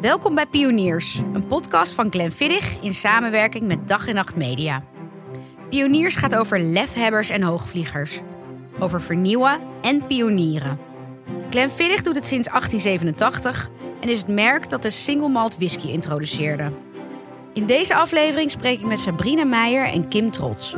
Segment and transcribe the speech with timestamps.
[0.00, 4.82] Welkom bij Pioniers, een podcast van Glenfiddich in samenwerking met Dag en Nacht Media.
[5.70, 8.20] Pioniers gaat over lefhebbers en hoogvliegers.
[8.78, 10.78] Over vernieuwen en pionieren.
[11.50, 16.72] Glenfiddich doet het sinds 1887 en is het merk dat de single malt whisky introduceerde.
[17.52, 20.76] In deze aflevering spreek ik met Sabrina Meijer en Kim Trots.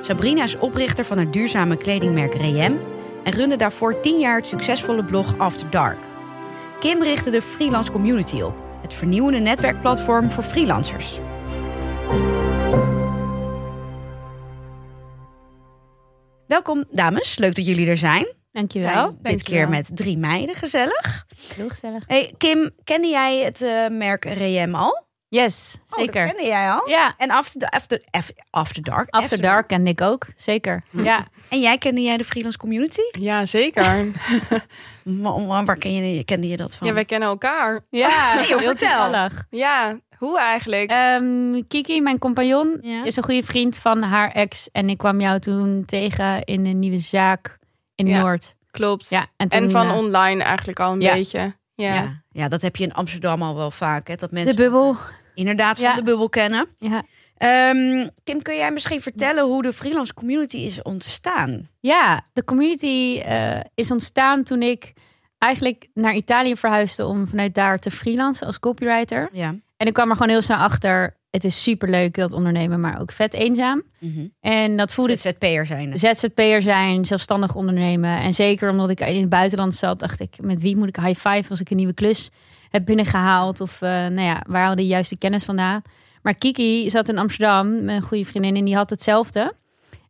[0.00, 2.78] Sabrina is oprichter van het duurzame kledingmerk Reem
[3.24, 5.98] en runde daarvoor 10 jaar het succesvolle blog After Dark.
[6.80, 11.18] Kim richtte de Freelance Community op, het vernieuwende netwerkplatform voor freelancers.
[16.46, 18.26] Welkom dames, leuk dat jullie er zijn.
[18.52, 18.92] Dankjewel.
[18.92, 19.60] Fijn, dit Dankjewel.
[19.60, 21.26] keer met drie meiden, gezellig.
[21.56, 22.04] Heel gezellig.
[22.06, 25.03] Hey Kim, kende jij het eh, merk Reem al?
[25.34, 26.26] Yes, Oh, dat zeker.
[26.26, 26.88] kende jij al?
[26.88, 28.00] ja, En After, after,
[28.50, 29.10] after, Dark?
[29.10, 30.26] After Dark kende ik ook.
[30.36, 30.82] Zeker.
[30.90, 31.26] Ja.
[31.48, 33.00] En jij kende jij de freelance community?
[33.18, 34.12] Ja, zeker.
[35.04, 36.86] Wa- wa- Waar ken je, kende je dat van?
[36.86, 37.80] Ja, wij kennen elkaar.
[37.90, 38.88] Ja, Nee, joh, heel vertel.
[39.02, 39.46] toevallig.
[39.50, 40.90] Ja, hoe eigenlijk?
[40.90, 43.04] Ehm, Kiki, mijn compagnon, Ja.
[43.04, 44.68] is een goede vriend van haar ex.
[44.72, 47.58] En ik kwam jou toen tegen in een nieuwe zaak
[47.94, 48.20] in Ja.
[48.20, 48.54] Noord.
[48.70, 49.08] Klopt.
[49.10, 51.12] Ja, en van eh, online eigenlijk al een ja.
[51.14, 51.52] beetje.
[51.74, 51.94] Ja.
[51.94, 52.22] ja.
[52.30, 54.08] ja, dat heb je in Amsterdam al wel vaak.
[54.08, 54.14] Hè?
[54.14, 54.96] Dat mensen De bubbel.
[55.34, 55.94] Inderdaad van Ja.
[55.94, 56.66] de bubbel kennen.
[56.78, 57.02] Ja.
[57.36, 61.68] Ehm, Kim, kun jij misschien vertellen hoe de freelance community is ontstaan?
[61.80, 64.92] Ja, de community eh, is ontstaan toen ik
[65.38, 69.28] eigenlijk naar Italië verhuisde om vanuit daar te freelancen als copywriter.
[69.32, 69.54] Ja.
[69.76, 71.16] En ik kwam er gewoon heel snel achter.
[71.30, 73.82] Het is super leuk dat ondernemen, maar ook vet eenzaam.
[74.40, 75.98] En dat voelde ZZP'er zijn.
[75.98, 78.18] ZZP'er zijn, zelfstandig ondernemen.
[78.20, 81.28] En zeker omdat ik in het buitenland zat, dacht ik, met wie moet ik high
[81.28, 82.30] five als ik een nieuwe klus
[82.74, 83.60] heb binnengehaald?
[83.60, 85.82] Of uh, nou ja, waar hadden die juiste kennis vandaan?
[86.22, 89.54] Maar Kiki zat in Amsterdam, mijn goede vriendin, en die had hetzelfde.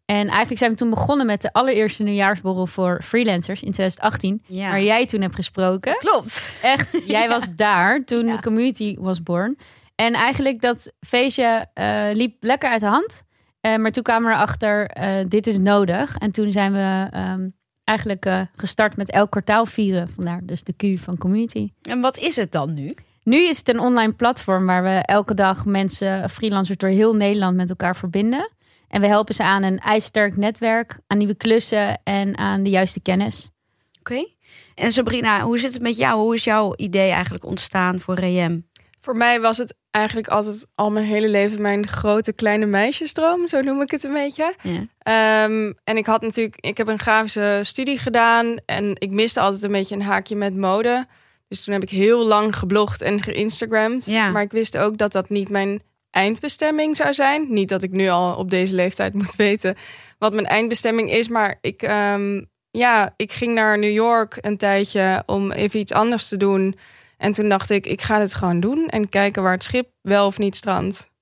[0.05, 4.43] En eigenlijk zijn we toen begonnen met de allereerste nieuwjaarsborrel voor freelancers in 2018.
[4.47, 4.69] Ja.
[4.71, 5.97] Waar jij toen hebt gesproken.
[5.99, 6.55] Klopt.
[6.63, 8.37] Echt, jij was daar toen Ja.
[8.37, 9.57] de community was born.
[9.95, 13.23] En eigenlijk dat feestje eh, liep lekker uit de hand.
[13.61, 16.17] Eh, maar toen kwamen we erachter, eh dit is nodig.
[16.17, 17.49] En toen zijn we ehm,
[17.85, 20.09] eigenlijk eh, gestart met elk kwartaal vieren.
[20.09, 21.73] Vandaar dus de Q van community.
[21.83, 22.95] En wat is het dan nu?
[23.23, 27.57] Nu is het een online platform waar we elke dag mensen, freelancers door heel Nederland
[27.57, 28.51] met elkaar verbinden.
[28.89, 33.01] En we helpen ze aan een ijzersterk netwerk, aan nieuwe klussen en aan de juiste
[33.01, 33.51] kennis.
[33.99, 34.27] Oké.
[34.75, 36.21] En Sabrina, hoe zit het met jou?
[36.21, 38.67] Hoe is jouw idee eigenlijk ontstaan voor Reem?
[39.05, 43.49] Voor mij was het eigenlijk altijd al mijn hele leven mijn grote kleine meisjesdroom.
[43.49, 44.55] Zo noem ik het een beetje.
[44.63, 44.83] Ja.
[44.99, 48.57] Ehm, en ik had natuurlijk, ik heb een grafische studie gedaan.
[48.67, 51.07] En ik miste altijd een beetje een haakje met mode.
[51.49, 54.07] Dus toen heb ik heel lang geblogd en geïnstagramd.
[54.07, 54.31] Ja.
[54.31, 57.47] Maar ik wist ook dat dat niet mijn eindbestemming zou zijn.
[57.49, 59.77] Niet dat ik nu al op deze leeftijd moet weten
[60.19, 61.29] wat mijn eindbestemming is.
[61.29, 66.29] Maar ik, ehm, ja, ik ging naar New York een tijdje om even iets anders
[66.29, 66.77] te doen.
[67.19, 70.27] En toen dacht ik, ik ga dit gewoon doen en kijken waar het schip wel
[70.27, 71.13] of niet strandt.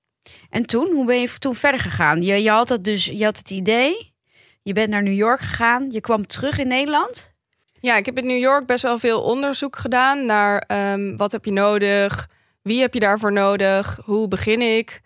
[0.49, 2.21] En toen, hoe ben je toen verder gegaan?
[2.21, 4.13] Je, je had het dus, je had het idee.
[4.61, 5.91] Je bent naar New York gegaan.
[5.91, 7.33] Je kwam terug in Nederland.
[7.79, 11.45] Ja, ik heb in New York best wel veel onderzoek gedaan naar ehm, wat heb
[11.45, 12.29] je nodig,
[12.61, 15.01] wie heb je daarvoor nodig, hoe begin ik.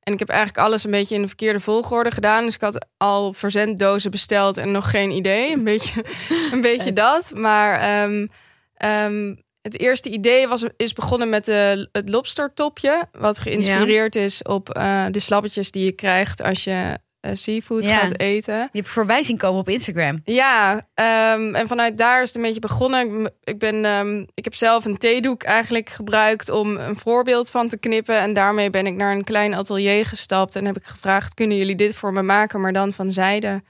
[0.00, 2.44] En ik heb eigenlijk alles een beetje in de verkeerde volgorde gedaan.
[2.44, 5.52] Dus ik had al verzenddozen besteld en nog geen idee.
[5.52, 6.04] Een beetje,
[6.52, 7.32] een beetje dat.
[7.34, 8.26] Maar ehm,
[8.74, 13.04] ehm, het eerste idee was, is begonnen met de, het lobstertopje.
[13.12, 17.98] Wat geïnspireerd is op eh, de slappetjes die je krijgt als je eh, seafood Ja.
[17.98, 18.54] gaat eten.
[18.58, 20.20] Die heb ik voorbij zien komen op Instagram.
[20.24, 23.24] Ja, ehm, en vanuit daar is het een beetje begonnen.
[23.24, 27.68] Ik, ik, ben, ehm, ik heb zelf een theedoek eigenlijk gebruikt om een voorbeeld van
[27.68, 28.18] te knippen.
[28.18, 31.76] En daarmee ben ik naar een klein atelier gestapt en heb ik gevraagd: kunnen jullie
[31.76, 33.62] dit voor me maken, maar dan van zijde?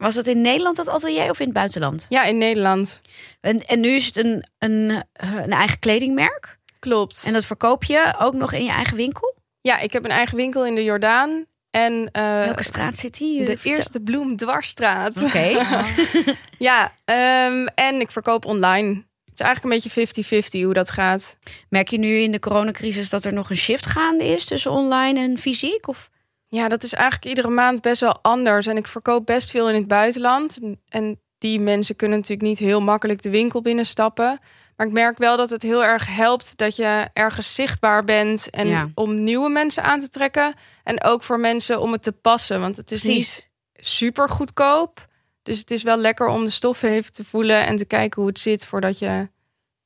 [0.00, 2.06] Was dat in Nederland dat atelier of in het buitenland?
[2.08, 3.00] Ja, in Nederland.
[3.40, 6.58] En, en nu is het een, een, eh, een eigen kledingmerk.
[6.78, 7.24] Klopt.
[7.26, 9.34] En dat verkoop je ook nog in je eigen winkel?
[9.60, 11.44] Ja, ik heb een eigen winkel in de Jordaan.
[11.72, 13.38] En eh, Welke straat zit die?
[13.44, 13.72] de Vertel.
[13.72, 15.24] eerste bloemdwarsstraat.
[15.24, 15.48] Oké.
[16.58, 18.88] Ja, ehm, en ik verkoop online.
[19.24, 21.36] Het is eigenlijk een beetje 50-50 hoe dat gaat.
[21.68, 25.20] Merk je nu in de coronacrisis dat er nog een shift gaande is tussen online
[25.20, 25.88] en fysiek?
[25.88, 26.10] Of?
[26.48, 28.66] Ja, dat is eigenlijk iedere maand best wel anders.
[28.66, 30.58] En ik verkoop best veel in het buitenland.
[30.88, 34.38] En die mensen kunnen natuurlijk niet heel makkelijk de winkel binnenstappen.
[34.76, 38.50] Maar ik merk wel dat het heel erg helpt dat je ergens zichtbaar bent.
[38.50, 38.90] En Ja.
[38.94, 40.54] om nieuwe mensen aan te trekken.
[40.84, 42.60] En ook voor mensen om het te passen.
[42.60, 45.06] Want het is niet super goedkoop.
[45.42, 48.30] Dus het is wel lekker om de stof even te voelen en te kijken hoe
[48.30, 49.28] het zit voordat je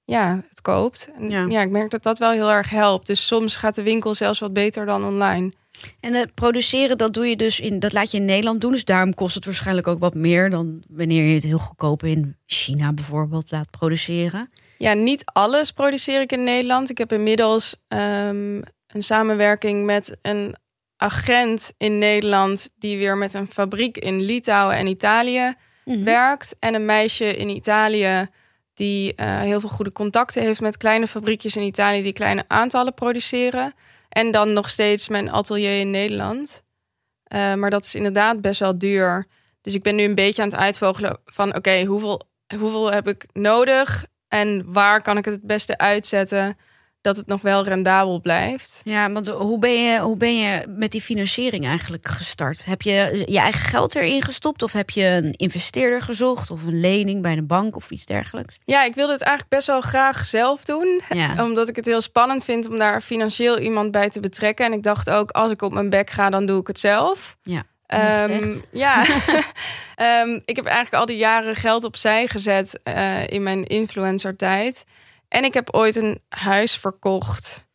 [0.04, 1.10] ja, het koopt.
[1.18, 1.46] En Ja.
[1.48, 1.60] ja.
[1.62, 3.06] ik merk dat dat wel heel erg helpt.
[3.06, 5.52] Dus soms gaat de winkel zelfs wat beter dan online.
[6.00, 8.72] En het produceren, dat doe je dus in, dat laat je in Nederland doen.
[8.72, 12.36] Dus daarom kost het waarschijnlijk ook wat meer dan wanneer je het heel goedkoop in
[12.46, 14.50] China bijvoorbeeld laat produceren.
[14.78, 16.90] Ja, niet alles produceer ik in Nederland.
[16.90, 18.56] Ik heb inmiddels ehm,
[18.86, 20.56] een samenwerking met een
[20.96, 26.04] agent in Nederland die weer met een fabriek in Litouwen en Italië Mhm.
[26.04, 26.56] werkt.
[26.58, 28.26] En een meisje in Italië
[28.74, 32.94] die eh, heel veel goede contacten heeft met kleine fabriekjes in Italië die kleine aantallen
[32.94, 33.72] produceren.
[34.08, 36.62] En dan nog steeds mijn atelier in Nederland.
[37.24, 39.26] Eh, maar dat is inderdaad best wel duur.
[39.60, 42.20] Dus ik ben nu een beetje aan het uitvogelen van oké, hoeveel,
[42.58, 46.56] hoeveel heb ik nodig en waar kan ik het het beste uitzetten
[47.06, 48.80] dat het nog wel rendabel blijft.
[48.84, 52.64] Ja, want hoe ben, je, hoe ben je met die financiering eigenlijk gestart?
[52.64, 56.80] Heb je je eigen geld erin gestopt of heb je een investeerder gezocht of een
[56.80, 58.58] lening bij een bank of iets dergelijks?
[58.64, 61.00] Ja, ik wilde het eigenlijk best wel graag zelf doen.
[61.08, 61.34] Ja.
[61.46, 64.66] Omdat ik het heel spannend vind om daar financieel iemand bij te betrekken.
[64.66, 67.36] En ik dacht ook, als ik op mijn bek ga, dan doe ik het zelf.
[67.42, 67.62] Ja.
[67.86, 69.04] Ehm, ja,
[69.96, 74.84] Ehm, ik heb eigenlijk al die jaren geld opzij gezet eh, in mijn influencer-tijd.
[75.28, 77.66] En ik heb ooit een huis verkocht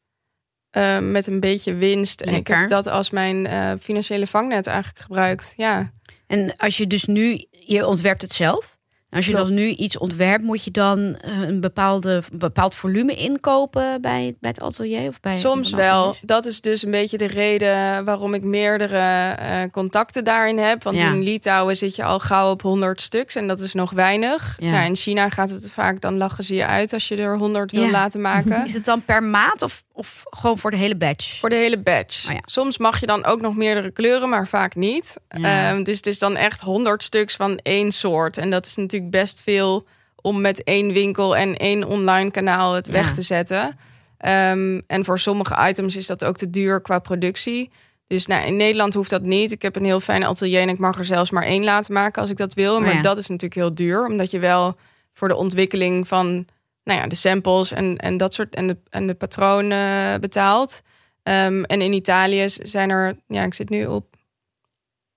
[0.70, 2.22] eh, met een beetje winst.
[2.22, 5.54] En ik heb dat als mijn eh, financiële vangnet eigenlijk gebruikt.
[5.58, 5.92] Ja,
[6.28, 8.78] En als je dus nu, je ontwerpt het zelf.
[9.12, 9.48] Als je Klopt.
[9.48, 14.50] dan nu iets ontwerpt, moet je dan eh, een bepaalde, bepaald volume inkopen bij, bij
[14.50, 15.08] het atelier?
[15.08, 16.16] Of bij Soms wel.
[16.22, 18.98] Dat is dus een beetje de reden waarom ik meerdere
[19.32, 20.84] eh, contacten daarin heb.
[20.84, 21.12] Want Ja.
[21.12, 24.58] in Litouwen zit je al gauw op 100 stuks en dat is nog weinig.
[24.60, 24.72] Ja.
[24.72, 27.72] Nou, in China gaat het vaak, dan lachen ze je uit als je er 100
[27.72, 28.64] wil laten maken.
[28.66, 31.40] Is het dan per maat of, of gewoon voor de hele batch?
[31.40, 32.30] Voor de hele batch.
[32.32, 32.38] Oh.
[32.46, 35.18] Soms mag je dan ook nog meerdere kleuren, maar vaak niet.
[35.28, 38.38] Ehm, dus het is dan echt 100 stuks van één soort.
[38.38, 39.88] En dat is natuurlijk best veel
[40.22, 42.94] om met één winkel en één online kanaal het Ja.
[42.94, 43.78] weg te zetten.
[44.18, 47.72] Ehm, en voor sommige items is dat ook te duur qua productie.
[48.08, 49.52] Dus nou, in Nederland hoeft dat niet.
[49.52, 52.22] Ik heb een heel fijn atelier en ik mag er zelfs maar één laten maken
[52.22, 52.76] als ik dat wil.
[52.76, 53.02] Oh Maar ja.
[53.02, 54.76] dat is natuurlijk heel duur, omdat je wel
[55.14, 56.46] voor de ontwikkeling van
[56.84, 60.82] nou ja, de samples en, en dat soort en de, en de patronen betaalt.
[61.24, 64.16] Ehm, en in Italië zijn er, ja, ik zit nu op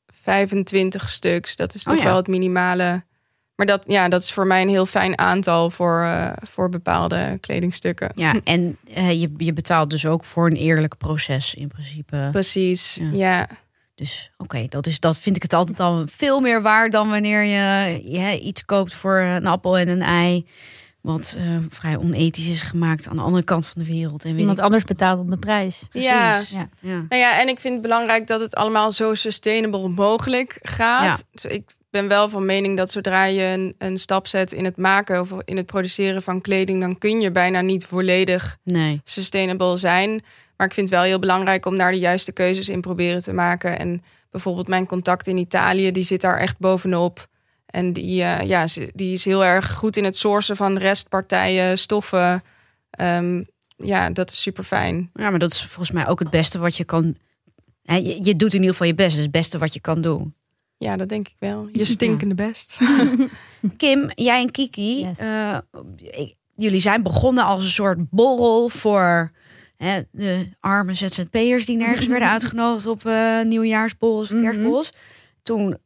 [0.06, 1.56] 25 stuks.
[1.56, 2.08] Dat is Oh toch ja.
[2.08, 3.04] wel het minimale.
[3.56, 7.38] Maar dat, ja, dat is voor mij een heel fijn aantal voor, eh, voor bepaalde
[7.40, 8.10] kledingstukken.
[8.14, 12.28] Ja, en eh, je, je betaalt dus ook voor een eerlijk proces in principe.
[12.32, 13.08] Precies, Ja.
[13.12, 13.48] ja.
[13.94, 17.42] Dus oké, dat is dat vind ik het altijd al veel meer waard dan wanneer
[17.42, 20.46] je, je iets koopt voor een appel en een ei.
[21.00, 24.24] Wat eh, vrij onethisch is gemaakt aan de andere kant van de wereld.
[24.24, 25.86] En Iemand ik- anders betaalt op de prijs.
[25.92, 26.30] Ja.
[26.32, 26.50] Precies.
[26.50, 26.68] Ja.
[26.80, 27.04] Ja.
[27.08, 31.26] Nou ja, en ik vind het belangrijk dat het allemaal zo sustainable mogelijk gaat.
[31.32, 31.62] Dus ik
[32.00, 35.32] ben wel van mening dat zodra je een, een stap zet in het maken of
[35.44, 39.00] in het produceren van kleding, dan kun je bijna niet volledig Nee.
[39.04, 40.10] sustainable zijn.
[40.56, 43.32] Maar ik vind het wel heel belangrijk om daar de juiste keuzes in proberen te
[43.32, 43.78] maken.
[43.78, 47.26] En bijvoorbeeld mijn contact in Italië, die zit daar echt bovenop.
[47.66, 52.42] En die, eh, ja, die is heel erg goed in het sourcen van restpartijen, stoffen.
[52.90, 53.42] Ehm,
[53.76, 55.10] ja, dat is super fijn.
[55.14, 57.16] Ja, maar dat is volgens mij ook het beste wat je kan.
[57.82, 59.08] Je, je doet in ieder geval je best.
[59.08, 60.34] Dat is het beste wat je kan doen.
[60.76, 61.68] Ja, dat denk ik wel.
[61.72, 62.78] Je stinkende best.
[63.76, 65.18] Kim, jij en Kiki, Yes.
[65.18, 65.58] eh,
[65.98, 69.30] ik- jullie zijn begonnen als een soort borrel voor
[69.76, 74.82] hè, de arme ZZP'ers die nergens werden uitgenodigd op eh nieuwjaarsborrels of Mhm.
[75.42, 75.78] Toen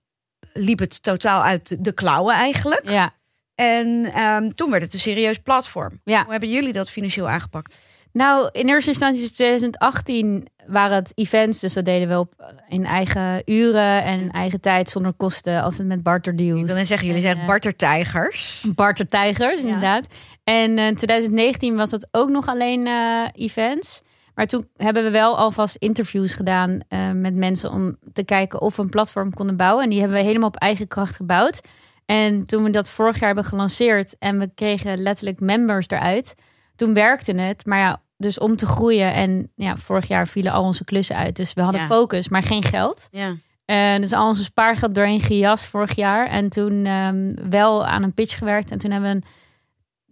[0.52, 2.88] liep het totaal uit de- klauwen eigenlijk.
[2.91, 3.14] Ja.
[3.55, 6.00] En ehm, toen werd het een serieus platform.
[6.05, 6.23] ja.
[6.23, 7.79] Hoe hebben jullie dat financieel aangepakt?
[8.12, 11.60] Nou, in eerste instantie is 2018 waren het events.
[11.60, 15.62] Dus dat deden we op eh, in eigen uren en eigen tijd zonder kosten.
[15.62, 16.60] Altijd met barterdeals.
[16.60, 18.65] Ik wil net zeggen, jullie En, zijn eh, bartertijgers.
[18.74, 19.67] Bartertijgers, Ja.
[19.67, 20.06] inderdaad.
[20.44, 22.88] En eh, in 2019 was dat ook nog alleen
[23.34, 24.03] events.
[24.34, 26.81] Maar toen hebben we wel alvast interviews gedaan
[27.15, 29.84] met mensen om te kijken of we een platform konden bouwen.
[29.84, 31.60] En die hebben we helemaal op eigen kracht gebouwd.
[32.06, 36.34] En toen we dat vorig jaar hebben gelanceerd en we kregen letterlijk members eruit,
[36.79, 37.67] toen werkte het.
[37.67, 41.37] Maar ja, dus om te groeien en ja, vorig jaar vielen al onze klussen uit.
[41.37, 41.87] Dus we hadden Ja.
[41.87, 43.08] focus, maar geen geld.
[43.11, 43.37] Ja.
[43.65, 46.27] En dus al onze spaargeld doorheen gejast vorig jaar.
[46.27, 48.70] En toen ehm, wel aan een pitch gewerkt.
[48.70, 49.25] En toen hebben we een,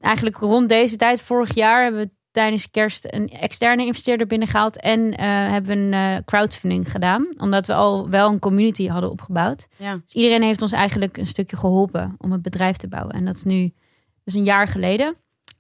[0.01, 4.81] eigenlijk rond deze tijd vorig jaar hebben we tijdens kerst een externe investeerder binnengehaald.
[4.81, 7.29] En eh, hebben we een eh, crowdfunding gedaan.
[7.39, 9.67] Omdat we al wel een community hadden opgebouwd.
[9.77, 9.95] Ja.
[10.05, 13.15] Dus iedereen heeft ons eigenlijk een stukje geholpen om het bedrijf te bouwen.
[13.15, 13.73] En dat is nu
[14.25, 15.17] dus een jaar geleden.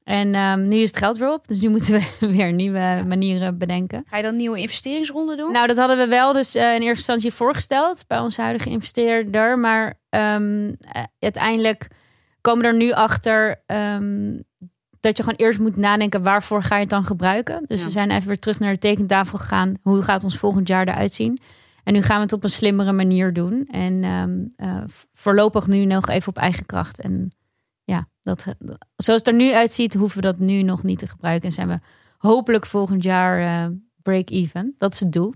[0.06, 1.48] En ehm, nu is het geld weer op.
[1.48, 4.04] Dus nu moeten we weer nieuwe manieren bedenken.
[4.08, 5.52] Ga je dan nieuwe investeringsronden doen?
[5.52, 9.58] Nou, dat hadden we wel dus eh, in eerste instantie voorgesteld bij onze huidige investeerder.
[9.58, 11.88] Maar ehm, eh, uiteindelijk
[12.40, 14.38] komen we er nu achter ehm,
[15.00, 17.62] dat je gewoon eerst moet nadenken waarvoor ga je het dan gebruiken.
[17.66, 17.86] Dus Ja.
[17.86, 19.74] we zijn even weer terug naar de tekentafel gegaan.
[19.82, 21.38] Hoe gaat ons volgend jaar eruit zien?
[21.84, 23.66] En nu gaan we het op een slimmere manier doen.
[23.70, 24.04] En
[24.56, 24.82] eh,
[25.12, 27.00] voorlopig nu nog even op eigen kracht.
[27.00, 27.32] En
[28.26, 28.44] Dat,
[28.96, 31.48] zoals het er nu uitziet, hoeven we dat nu nog niet te gebruiken.
[31.48, 31.78] En zijn we
[32.18, 34.74] hopelijk volgend jaar uh, break-even.
[34.78, 35.34] Dat is het doel.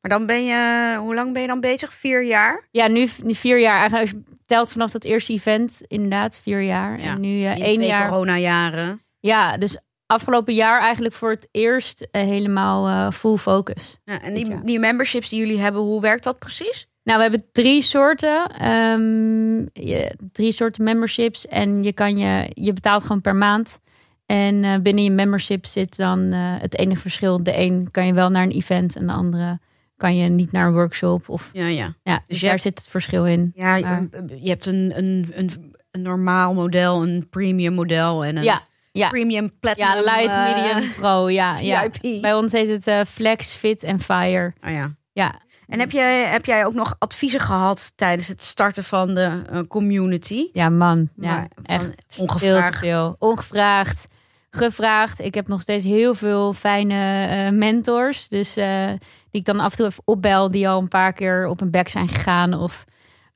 [0.00, 1.92] Maar dan ben je, hoe lang ben je dan bezig?
[1.92, 2.68] Vier jaar?
[2.70, 3.78] Ja, nu, nu vier jaar.
[3.78, 7.00] Eigenlijk als je telt vanaf dat eerste event, inderdaad vier jaar.
[7.00, 8.08] Ja, en nu uh, één jaar.
[8.08, 9.00] corona-jaren.
[9.20, 13.98] Ja, dus afgelopen jaar eigenlijk voor het eerst uh, helemaal uh, full focus.
[14.04, 16.88] Ja, en die, die memberships die jullie hebben, hoe werkt dat precies?
[17.06, 18.66] Nou, we hebben drie soorten.
[18.72, 21.46] Um, je, drie soorten memberships.
[21.46, 23.80] En je, kan je, je betaalt gewoon per maand.
[24.26, 27.42] En uh, binnen je membership zit dan het enige verschil.
[27.42, 29.58] De een kan je wel naar een event en de andere
[29.96, 31.28] kan je niet naar een workshop.
[31.28, 31.94] Of, ja, ja.
[32.02, 33.52] ja dus, dus daar hebt, zit het verschil in.
[33.54, 34.08] Ja, maar,
[34.40, 39.08] je hebt een, een, een, een, normaal model, een premium model en een ja, ja.
[39.08, 39.88] premium platinum.
[39.88, 41.30] Ja, light, uh, medium, pro.
[41.30, 41.96] Ja, VIP.
[42.00, 42.20] ja.
[42.20, 44.54] Bij ons heet het flex, fit en fire.
[44.64, 44.94] Oh ja.
[45.12, 45.40] Ja.
[45.66, 49.60] En heb jij, heb jij ook nog adviezen gehad tijdens het starten van de uh,
[49.68, 50.48] community?
[50.52, 51.08] Ja, man.
[51.16, 52.62] Ja, echt ongevraagd.
[52.62, 53.16] Veel te veel.
[53.18, 54.08] Ongevraagd,
[54.50, 55.20] gevraagd.
[55.20, 58.28] Ik heb nog steeds heel veel fijne uh, mentors.
[58.28, 58.86] Dus uh,
[59.30, 61.70] die ik dan af en toe even opbel, die al een paar keer op een
[61.70, 62.54] bek zijn gegaan.
[62.54, 62.84] Of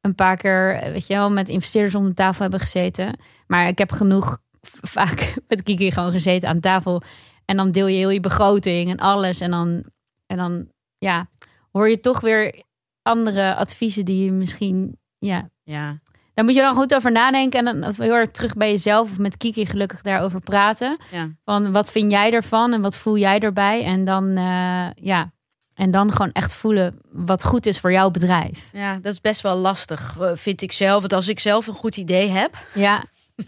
[0.01, 3.19] een paar keer, weet je wel, met investeerders om de tafel hebben gezeten.
[3.47, 4.39] Maar ik heb genoeg
[4.81, 7.03] vaak met Kiki gewoon gezeten aan tafel.
[7.45, 9.41] En dan deel je heel je begroting en alles.
[9.41, 9.85] En dan,
[10.27, 10.69] en dan
[10.99, 11.29] ja,
[11.73, 12.62] hoor je toch weer
[13.03, 15.50] andere adviezen die je misschien, ja.
[15.62, 16.00] Ja.
[16.35, 19.19] Daar moet je dan goed over nadenken en dan heel erg terug bij jezelf of
[19.19, 20.97] met Kiki gelukkig daarover praten.
[21.11, 21.29] Ja.
[21.45, 23.85] Van wat vind jij ervan en wat voel jij erbij?
[23.85, 25.33] En dan, uh, ja,
[25.75, 28.69] en dan gewoon echt voelen wat goed is voor jouw bedrijf.
[28.73, 31.00] ja, dat is best wel lastig, eh, vind ik zelf.
[31.00, 33.05] Want als ik zelf een goed idee heb, Ja,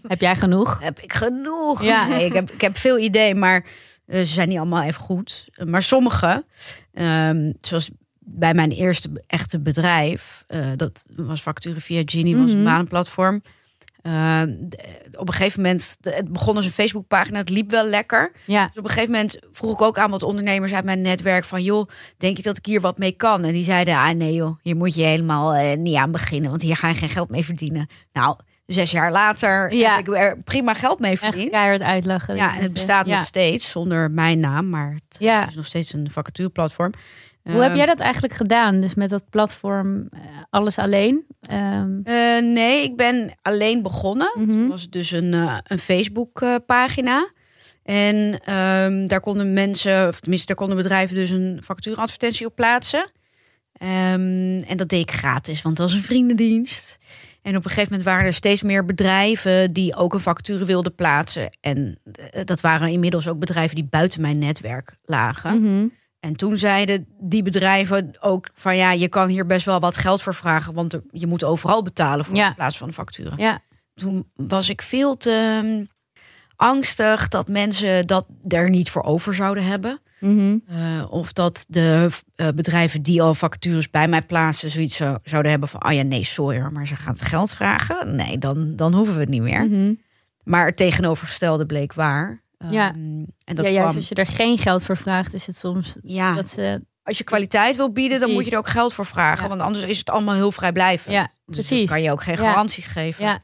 [0.07, 0.79] heb jij genoeg?
[0.81, 1.83] heb ik genoeg.
[1.83, 2.07] Ja.
[2.07, 3.65] Nee, ik, heb, ik heb veel ideeën, maar
[4.05, 5.49] eh, ze zijn niet allemaal even goed.
[5.65, 6.45] Maar sommige,
[6.93, 7.89] ehm, zoals
[8.25, 12.65] bij mijn eerste echte bedrijf, eh, dat was facturen via Genie, was een Mhm.
[12.71, 13.41] banenplatform.
[14.07, 14.41] Uh,
[15.13, 18.31] op een gegeven moment, het begon als een Facebookpagina, het liep wel lekker.
[18.45, 21.43] Ja, Dus op een gegeven moment vroeg ik ook aan wat ondernemers uit mijn netwerk
[21.43, 21.87] van, joh,
[22.17, 23.43] denk je dat ik hier wat mee kan?
[23.43, 26.61] En die zeiden, ah nee joh, hier moet je helemaal eh, niet aan beginnen, want
[26.61, 27.87] hier ga je geen geld mee verdienen.
[28.13, 29.95] Nou, zes jaar later Ja.
[29.95, 31.49] heb ik er prima geld mee echt verdiend.
[31.51, 32.35] keihard uitlachen.
[32.35, 33.17] Ja, en het bestaat ja.
[33.17, 35.39] nog steeds zonder mijn naam, maar het, Ja.
[35.39, 36.91] het is nog steeds een vacatureplatform.
[37.43, 38.79] Hoe heb Ehm, jij dat eigenlijk gedaan?
[38.79, 40.19] Dus met dat platform eh,
[40.49, 41.25] alles alleen?
[41.41, 44.31] Ehm, eh, nee, ik ben alleen begonnen.
[44.35, 44.51] Mhm.
[44.51, 47.31] Toen was het dus een, eh, een Facebook eh, pagina.
[47.83, 53.11] En ehm, daar konden mensen, of tenminste, daar konden bedrijven dus een factuuradvertentie op plaatsen.
[53.79, 56.97] En dat deed ik gratis, want dat was een vriendendienst.
[57.41, 60.95] En op een gegeven moment waren er steeds meer bedrijven die ook een vacature wilden
[60.95, 61.57] plaatsen.
[61.61, 61.99] En
[62.45, 65.61] dat waren inmiddels ook bedrijven die buiten mijn netwerk lagen.
[65.61, 65.87] mhm.
[66.23, 70.21] En toen zeiden die bedrijven ook van ja, je kan hier best wel wat geld
[70.21, 72.47] voor vragen, want je moet overal betalen voor Ja.
[72.47, 73.33] in plaats van facturen.
[73.37, 73.59] Ja,
[73.95, 75.87] Toen was ik veel te um,
[76.55, 79.99] angstig dat mensen dat er niet voor over zouden hebben.
[80.19, 80.57] mhm.
[80.71, 85.51] Uh, of dat de uh, bedrijven die al vacatures bij mij plaatsen, zoiets zo- zouden
[85.51, 88.15] hebben van: oh ja, nee, sorry, maar ze gaan het geld vragen.
[88.15, 89.65] Nee, dan, dan hoeven we het niet meer.
[89.69, 89.93] Mhm.
[90.43, 92.42] Maar het tegenovergestelde bleek waar.
[92.69, 92.89] Ja.
[92.95, 95.57] Um, en dat ja, juist kwam, als je er geen geld voor vraagt, is het
[95.57, 96.85] soms ja, dat ze.
[97.03, 99.43] als je kwaliteit wil bieden, dan moet je er ook geld voor vragen.
[99.43, 99.49] Ja.
[99.49, 101.13] Want anders is het allemaal heel vrijblijvend.
[101.15, 101.89] Ja, Dus dan precies.
[101.89, 102.49] kan je ook geen Ja.
[102.51, 103.25] garanties geven.
[103.25, 103.39] Ja,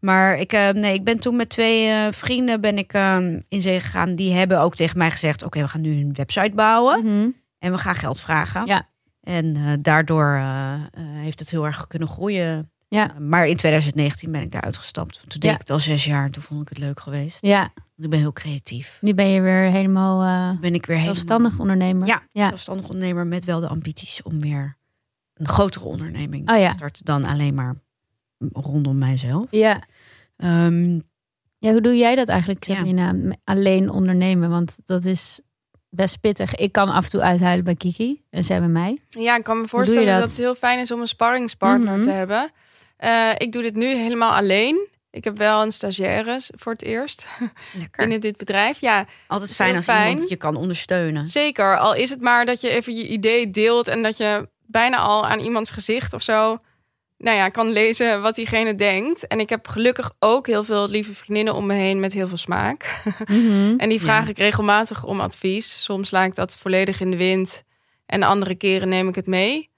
[0.00, 3.16] Maar ik, eh, nee, ik ben toen met twee eh, vrienden ben ik, eh,
[3.48, 4.14] in zee gegaan.
[4.14, 7.04] Die hebben ook tegen mij gezegd: Oké, we gaan nu een website bouwen.
[7.04, 7.28] Mhm.
[7.58, 8.66] En we gaan geld vragen.
[8.66, 8.88] Ja.
[9.20, 10.42] En eh, daardoor
[10.98, 12.69] heeft het heel erg kunnen groeien.
[12.92, 13.14] Ja.
[13.18, 15.14] Maar in 2019 ben ik daar uitgestapt.
[15.20, 15.52] Toen deed Ja.
[15.52, 16.24] ik het al zes jaar.
[16.24, 17.38] en Toen vond ik het leuk geweest.
[17.40, 17.58] ja.
[17.74, 18.98] Want ik ben heel creatief.
[19.00, 22.06] Nu ben je weer helemaal eh, Ben ik weer helemaal zelfstandig ondernemer.
[22.06, 22.48] Ja, ja.
[22.48, 24.76] zelfstandig ondernemer met wel de ambities om weer
[25.34, 26.68] een grotere onderneming Oh ja.
[26.70, 27.74] te starten dan alleen maar
[28.52, 29.46] rondom mijzelf.
[29.50, 29.82] Ja.
[30.36, 30.98] Ehm,
[31.58, 32.64] Ja, hoe doe jij dat eigenlijk?
[32.64, 32.84] Zeg Ja.
[32.84, 35.40] je nou, alleen ondernemen, want dat is
[35.88, 36.54] best pittig.
[36.54, 38.98] Ik kan af en toe uithuilen bij Kiki en zij bij mij.
[39.08, 40.20] Ja, ik kan me voorstellen dat?
[40.20, 40.28] dat?
[40.28, 42.02] het heel fijn is om een sparringspartner Mhm.
[42.02, 42.50] te hebben.
[43.00, 44.88] Eh, ik doe dit nu helemaal alleen.
[45.10, 47.26] Ik heb wel een stagiaire voor het eerst
[47.72, 48.00] lekker.
[48.00, 48.80] binnen dit bedrijf.
[48.80, 50.08] Ja, Altijd fijn als fijn.
[50.10, 51.26] iemand je kan ondersteunen.
[51.28, 51.78] zeker.
[51.78, 55.26] Al is het maar dat je even je idee deelt en dat je bijna al
[55.26, 56.58] aan iemands gezicht of zo,
[57.18, 59.26] nou ja, kan lezen wat diegene denkt.
[59.26, 62.36] En ik heb gelukkig ook heel veel lieve vriendinnen om me heen met heel veel
[62.36, 63.00] smaak.
[63.26, 63.74] Mhm.
[63.78, 64.30] En die vraag Ja.
[64.30, 65.82] ik regelmatig om advies.
[65.82, 67.62] Soms laat ik dat volledig in de wind.
[68.06, 69.69] En andere keren neem ik het mee.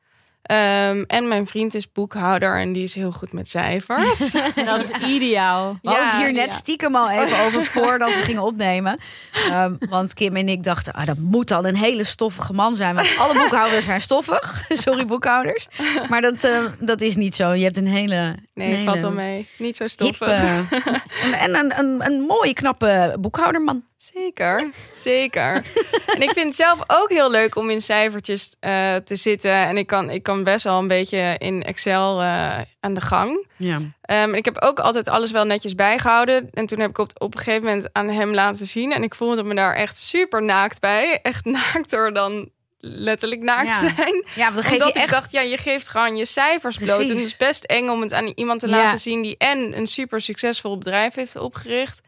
[0.42, 4.18] Ehm, en mijn vriend is boekhouder en die is heel goed met cijfers.
[4.64, 5.78] Dat is ideaal.
[5.82, 8.99] We hadden het Ja, hier net stiekem al even over voordat we gingen opnemen.
[9.32, 12.94] Ehm, want Kim en ik dachten, ah, dat moet dan een hele stoffige man zijn.
[12.94, 14.64] Want alle boekhouders zijn stoffig.
[14.68, 15.68] Sorry, boekhouders.
[16.08, 17.52] Maar dat, eh, dat is niet zo.
[17.52, 18.34] Je hebt een hele.
[18.54, 19.49] Nee, een hele valt wel mee.
[19.58, 20.28] Niet zo stoffig.
[21.44, 23.84] en een, een, een mooie, knappe boekhouderman.
[24.12, 25.54] Zeker, zeker.
[26.14, 29.52] en ik vind het zelf ook heel leuk om in cijfertjes eh, te zitten.
[29.52, 33.47] En ik kan, ik kan best wel een beetje in Excel eh, aan de gang.
[33.56, 33.78] Ja.
[34.02, 36.49] Ehm, ik heb ook altijd alles wel netjes bijgehouden.
[36.52, 38.92] En toen heb ik op, op een gegeven moment aan hem laten zien.
[38.92, 41.18] En ik voelde me daar echt super naakt bij.
[41.23, 43.94] Echt naakter dan letterlijk naakt Ja.
[43.94, 44.25] zijn.
[44.35, 45.11] Ja, geef Omdat je ik echt...
[45.11, 47.00] dacht, ja, je geeft gewoon je cijfers bloot.
[47.00, 48.76] En het is best eng om het aan iemand te Ja.
[48.76, 49.23] laten zien...
[49.23, 52.00] die en een super succesvol bedrijf heeft opgericht...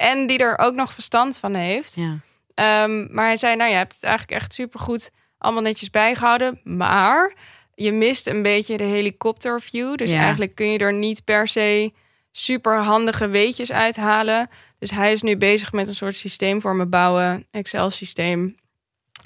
[0.00, 1.94] en die er ook nog verstand van heeft.
[1.94, 2.18] Ja.
[2.54, 6.60] Ehm, maar hij zei, nou, je hebt het eigenlijk echt supergoed allemaal netjes bijgehouden.
[6.64, 7.34] Maar
[7.74, 9.94] je mist een beetje de helikopterview.
[9.96, 10.18] Dus Ja.
[10.20, 11.92] eigenlijk kun je er niet per se
[12.32, 14.48] super handige weetjes uithalen.
[14.78, 17.46] Dus hij is nu bezig met een soort systeem voor me bouwen.
[17.50, 18.54] Excel-systeem.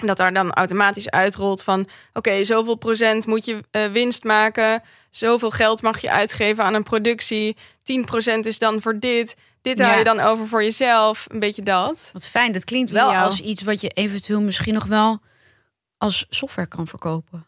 [0.05, 1.87] Dat daar dan automatisch uitrolt van...
[2.13, 4.81] oké, zoveel procent moet je eh, winst maken.
[5.09, 7.55] Zoveel geld mag je uitgeven aan een productie.
[7.83, 9.35] 10% is dan voor dit.
[9.65, 9.97] Dit hou Ja.
[9.97, 11.25] je dan over voor jezelf.
[11.29, 12.09] Een beetje dat.
[12.13, 13.23] Wat fijn, dat klinkt wel Ja.
[13.23, 15.19] als iets wat je eventueel misschien nog wel
[15.97, 17.45] als software kan verkopen.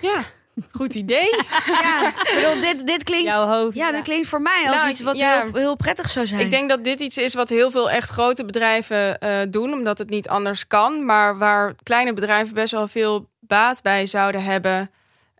[0.00, 0.24] Ja,
[0.72, 1.28] goed idee.
[1.66, 3.32] Ja, bedoel, dit, dit klinkt...
[3.32, 3.76] Jouw hoofd.
[3.76, 5.42] Ja, dat klinkt voor mij als Nou, iets wat ja.
[5.42, 6.40] heel, heel prettig zou zijn.
[6.40, 9.98] Ik denk dat dit iets is wat heel veel echt grote bedrijven eh, doen, omdat
[9.98, 11.04] het niet anders kan.
[11.04, 14.90] Maar waar kleine bedrijven best wel veel baat bij zouden hebben.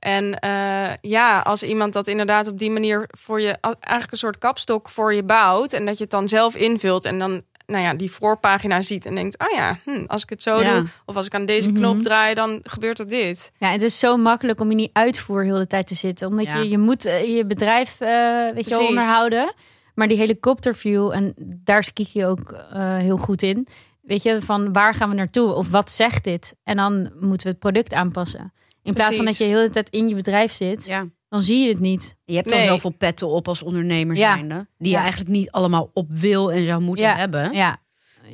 [0.02, 4.38] En eh, ja, als iemand dat inderdaad op die manier voor je, eigenlijk een soort
[4.38, 5.72] kapstok voor je bouwt.
[5.72, 9.14] En dat je het dan zelf invult en dan, nou ja, die voorpagina ziet en
[9.14, 10.70] denkt: oh ja, hm, als ik het zo Ja.
[10.72, 11.78] doe, of als ik aan deze Mhm.
[11.78, 13.52] knop draai, dan gebeurt er dit.
[13.58, 16.28] Ja, het is zo makkelijk om in die uitvoer heel de tijd te zitten.
[16.28, 16.58] Omdat Ja.
[16.58, 18.08] je, je moet eh, je bedrijf eh,
[18.54, 19.52] weet je, onderhouden.
[19.94, 22.54] Maar die helikopterview, en daar is Kiki ook
[22.98, 23.66] heel goed in.
[24.02, 25.52] Weet je, van waar gaan we naartoe?
[25.54, 26.54] Of wat zegt dit?
[26.64, 28.52] En dan moeten we het product aanpassen.
[28.82, 31.06] In plaats van dat je de hele tijd in je bedrijf zit, Ja.
[31.28, 32.16] dan zie je het niet.
[32.24, 32.68] Je hebt al Nee.
[32.68, 34.34] zoveel petten op als ondernemer Ja.
[34.34, 34.66] zijnde.
[34.78, 37.16] Die je eigenlijk niet allemaal op wil en zou moeten Ja.
[37.16, 37.52] hebben.
[37.52, 37.76] Ja,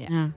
[0.09, 0.31] Ja.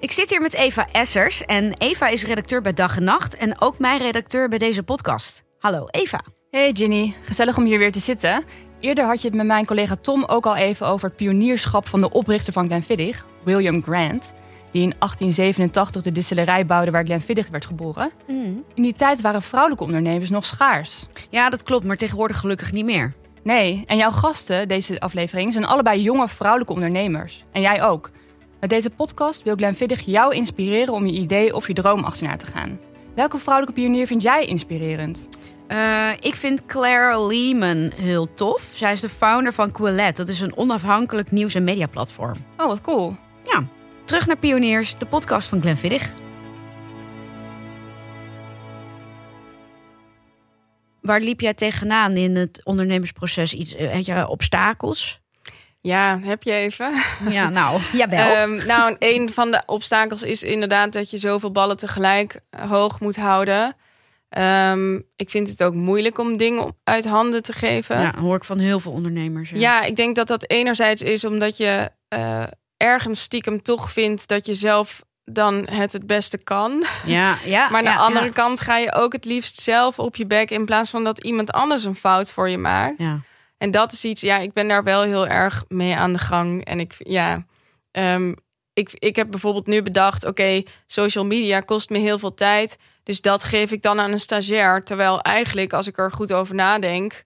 [0.00, 1.44] Ik zit hier met Eva Essers.
[1.44, 3.36] En Eva is redacteur bij Dag en Nacht.
[3.36, 5.42] En ook mijn redacteur bij deze podcast.
[5.58, 6.20] Hallo Eva.
[6.50, 8.44] Hey Ginny, gezellig om hier weer te zitten.
[8.80, 12.00] Eerder had je het met mijn collega Tom ook al even over het pionierschap van
[12.00, 14.32] de oprichter van Glenfiddich, William Grant,
[14.70, 18.10] die in 1887 de distillerij bouwde waar Glenfiddich werd geboren.
[18.74, 21.06] In die tijd waren vrouwelijke ondernemers nog schaars.
[21.30, 23.14] Ja, dat klopt, maar tegenwoordig gelukkig niet meer.
[23.42, 27.44] Nee, en jouw gasten deze aflevering zijn allebei jonge vrouwelijke ondernemers.
[27.52, 28.10] En jij ook.
[28.60, 32.46] Met deze podcast wil Glenfiddich jou inspireren om je idee of je droom achterna te
[32.46, 32.80] gaan.
[33.14, 35.28] Welke vrouwelijke pionier vind jij inspirerend?
[35.66, 38.70] Eh, ik vind Claire Lehman heel tof.
[38.74, 40.22] Zij is de founder van Quillette.
[40.22, 42.36] Dat is een onafhankelijk nieuws- en mediaplatform.
[42.56, 43.16] Oh, wat cool.
[43.44, 43.64] Ja,
[44.08, 46.10] terug naar Pioniers, de podcast van Glenfiddich.
[51.00, 53.52] Waar liep jij tegenaan in het ondernemersproces?
[53.52, 55.20] Iets, eh, had je obstakels?
[55.80, 56.92] Ja, heb je even.
[57.30, 58.34] Ja, nou, jawel.
[58.34, 63.00] Ehm, nou, een van de obstakels is inderdaad dat je zoveel ballen tegelijk eh, hoog
[63.00, 63.76] moet houden.
[64.28, 68.00] Ehm, ik vind het ook moeilijk om dingen uit handen te geven.
[68.00, 69.50] ja, hoor ik van heel veel ondernemers.
[69.50, 72.42] Ja, ik denk dat dat enerzijds is omdat je eh,
[72.78, 76.84] ergens stiekem toch vindt dat je zelf dan het het beste kan.
[77.04, 78.32] ja, ja Maar aan ja, de andere ja.
[78.32, 81.52] kant ga je ook het liefst zelf op je bek in plaats van dat iemand
[81.52, 82.98] anders een fout voor je maakt.
[82.98, 83.20] Ja.
[83.58, 86.64] En dat is iets, ja, ik ben daar wel heel erg mee aan de gang.
[86.64, 87.46] En ik, ja,
[87.90, 88.32] ehm,
[88.72, 92.78] ik, ik heb bijvoorbeeld nu bedacht, oké, social media kost me heel veel tijd.
[93.02, 94.84] Dus dat geef ik dan aan een stagiair.
[94.84, 97.22] Terwijl eigenlijk, als ik er goed over nadenk,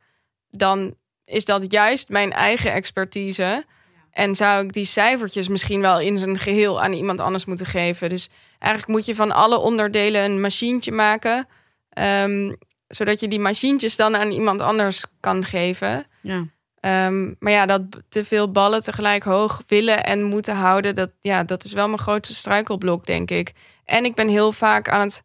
[0.50, 3.64] dan is dat juist mijn eigen expertise.
[4.12, 8.08] En zou ik die cijfertjes misschien wel in zijn geheel aan iemand anders moeten geven.
[8.08, 11.46] Dus eigenlijk moet je van alle onderdelen een machientje maken.
[11.88, 12.52] ehm,
[12.86, 16.06] zodat je die machientjes dan aan iemand anders kan geven.
[16.20, 16.46] Ja.
[16.80, 21.42] Ehm, maar ja, dat te veel ballen tegelijk hoog willen en moeten houden, dat, ja,
[21.42, 23.52] dat is wel mijn grootste struikelblok, denk ik.
[23.84, 25.22] En ik ben heel vaak aan het,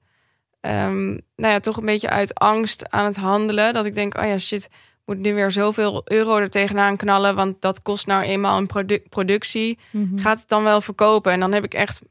[0.62, 3.73] ehm, nou ja, toch een beetje uit angst aan het handelen.
[3.73, 4.69] Dat ik denk, oh ja, shit,
[5.08, 9.04] moet nu weer zoveel euro er tegenaan knallen, want dat kost nou eenmaal een produ-
[9.10, 9.80] productie.
[9.91, 10.17] Mhm.
[10.20, 11.32] Gaat het dan wel verkopen?
[11.32, 12.02] En dan heb ik echt,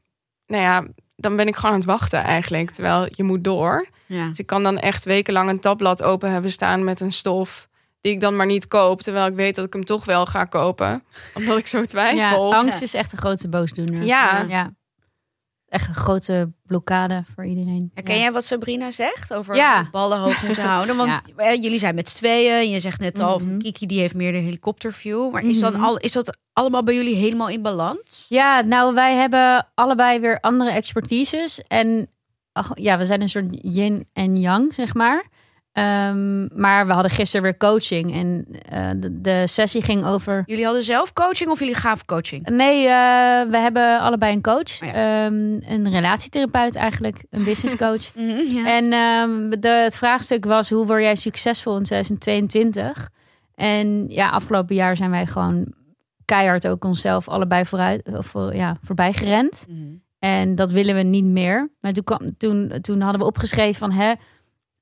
[0.47, 3.87] nou ja, dan ben ik gewoon aan het wachten eigenlijk, terwijl je moet door.
[4.05, 4.27] Ja.
[4.27, 7.67] Dus ik kan dan echt wekenlang een tabblad open hebben staan met een stof.
[8.01, 9.01] Die ik dan maar niet koop.
[9.01, 11.03] Terwijl ik weet dat ik hem toch wel ga kopen.
[11.33, 12.53] Omdat ik zo ja, twijfel.
[12.53, 14.03] angst is echt de grootste boosdoener.
[14.03, 14.45] Ja.
[14.47, 14.73] ja.
[15.67, 17.91] Echt een grote blokkade voor iedereen.
[17.93, 18.19] Herken Ja.
[18.21, 19.87] jij wat Sabrina zegt over Ja.
[19.91, 20.95] ballen hoog moeten houden?
[20.95, 21.53] Want Ja.
[21.53, 22.69] jullie zijn met z'n tweeën.
[22.69, 23.57] Je zegt net al, Mhm.
[23.57, 25.31] Kiki die heeft meer de helikopterview.
[25.31, 25.83] Maar is, dan Mhm.
[25.83, 28.25] al, is dat allemaal bij jullie helemaal in balans?
[28.29, 31.61] Ja, nou, wij hebben allebei weer andere expertises.
[31.67, 32.09] En
[32.51, 35.25] ach, ja, we zijn een soort yin en yang, zeg maar.
[35.77, 38.13] Ehm, maar we hadden gisteren weer coaching.
[38.13, 40.43] En eh, de, de sessie ging over.
[40.45, 42.49] Jullie hadden zelf coaching of jullie gaven coaching?
[42.49, 44.81] Nee, eh, we hebben allebei een coach.
[44.81, 45.33] Oh Ehm,
[45.67, 47.23] een relatietherapeut eigenlijk.
[47.29, 48.15] Een business coach.
[48.15, 48.75] Mhm, ja.
[48.75, 53.09] En ehm, de, het vraagstuk was: hoe word jij succesvol in 2022?
[53.55, 55.73] En ja, afgelopen jaar zijn wij gewoon
[56.25, 59.65] keihard ook onszelf allebei vooruit, of, voor, ja, voorbij gerend.
[59.69, 59.79] Mhm.
[60.19, 61.71] En dat willen we niet meer.
[61.79, 64.13] Maar toen, kwam, toen, toen hadden we opgeschreven van hè,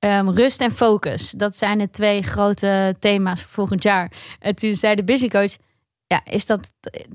[0.06, 1.32] ehm, rust en focus.
[1.32, 4.12] Dat zijn de twee grote thema's voor volgend jaar.
[4.39, 5.68] En toen zei de business coach,
[6.08, 6.72] ja, is dat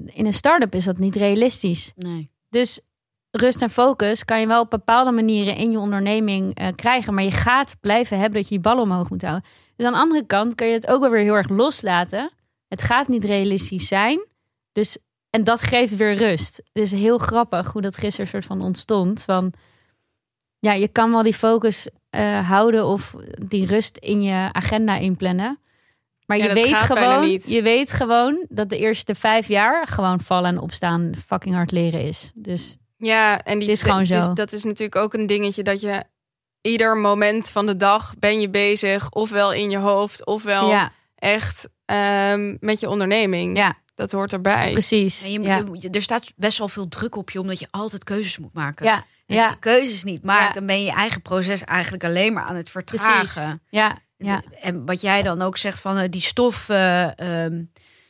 [0.07, 1.93] in een start-up is dat niet realistisch.
[1.97, 2.31] Nee.
[2.49, 2.81] Dus
[3.31, 7.15] rust en focus kan je wel op bepaalde manieren in je onderneming eh, krijgen.
[7.15, 9.45] Maar je gaat blijven hebben dat je je bal omhoog moet houden.
[9.77, 12.31] Dus aan de andere kant kan je het ook wel weer heel erg loslaten.
[12.69, 14.27] Het gaat niet realistisch zijn.
[14.73, 14.99] Dus,
[15.31, 16.57] en dat geeft weer rust.
[16.57, 19.23] Het is heel grappig hoe dat gisteren soort van ontstond.
[19.23, 19.53] Van,
[20.59, 23.15] ja, je kan wel die focus eh, houden of
[23.47, 25.59] die rust in je agenda inplannen.
[26.27, 30.51] Maar Ja, je, weet gewoon, je weet gewoon dat de eerste vijf jaar gewoon vallen
[30.51, 32.31] en opstaan fucking hard leren is.
[32.35, 34.33] Dus Ja, en die, Het is gewoon dat zo.
[34.33, 36.05] dat is natuurlijk ook een dingetje dat je
[36.61, 41.69] ieder moment van de dag ben je bezig, ofwel in je hoofd, ofwel ja, echt
[41.85, 43.57] ehm, met je onderneming.
[43.57, 44.73] ja, Dat hoort erbij.
[44.73, 45.25] precies.
[45.25, 45.65] En je, ja.
[45.73, 48.87] je- er staat best wel veel druk op je, omdat je altijd keuzes moet maken.
[48.87, 50.53] ja, ja, je keuzes niet maakt, Ja.
[50.53, 53.03] dan ben je je eigen proces eigenlijk alleen maar aan het precies.
[53.07, 53.63] vertragen.
[53.69, 57.63] Ja, ja, En wat jij dan ook zegt van eh, die stof, eh, ehm,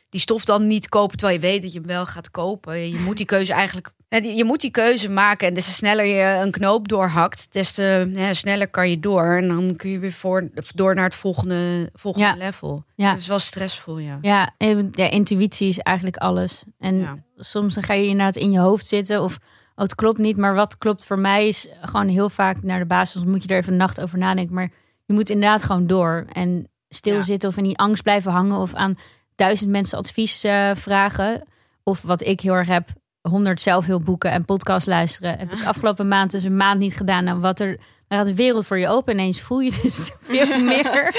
[0.09, 2.89] die stof dan niet kopen terwijl je weet dat je hem wel gaat kopen.
[2.89, 6.41] Je moet die keuze eigenlijk, je moet die keuze maken en des te sneller je
[6.43, 10.49] een knoop doorhakt, des te sneller kan je door en dan kun je weer voor,
[10.75, 12.35] door naar het volgende, volgende Ja.
[12.35, 12.83] level.
[12.95, 13.09] Ja.
[13.09, 14.17] Dat is wel stressvol, ja.
[14.21, 14.55] ja,
[14.91, 16.63] ja, intuïtie is eigenlijk alles.
[16.79, 17.17] En Ja.
[17.35, 19.37] soms dan ga je inderdaad in je hoofd zitten of
[19.81, 20.37] oh, het klopt niet.
[20.37, 23.23] Maar wat klopt voor mij is gewoon heel vaak naar de basis.
[23.23, 24.55] Moet je er even een nacht over nadenken.
[24.55, 24.69] Maar
[25.05, 28.97] je moet inderdaad gewoon door en stilzitten of in die angst blijven hangen of aan
[29.35, 31.43] duizend mensen advies eh, vragen.
[31.83, 32.89] Of wat ik heel erg heb,
[33.21, 35.37] honderd zelfhulpboeken en podcast luisteren.
[35.37, 37.27] Heb ik afgelopen maand dus een maand niet gedaan.
[37.27, 39.13] En wat er, dan gaat de wereld voor je open.
[39.13, 41.15] Ineens voel je dus veel meer.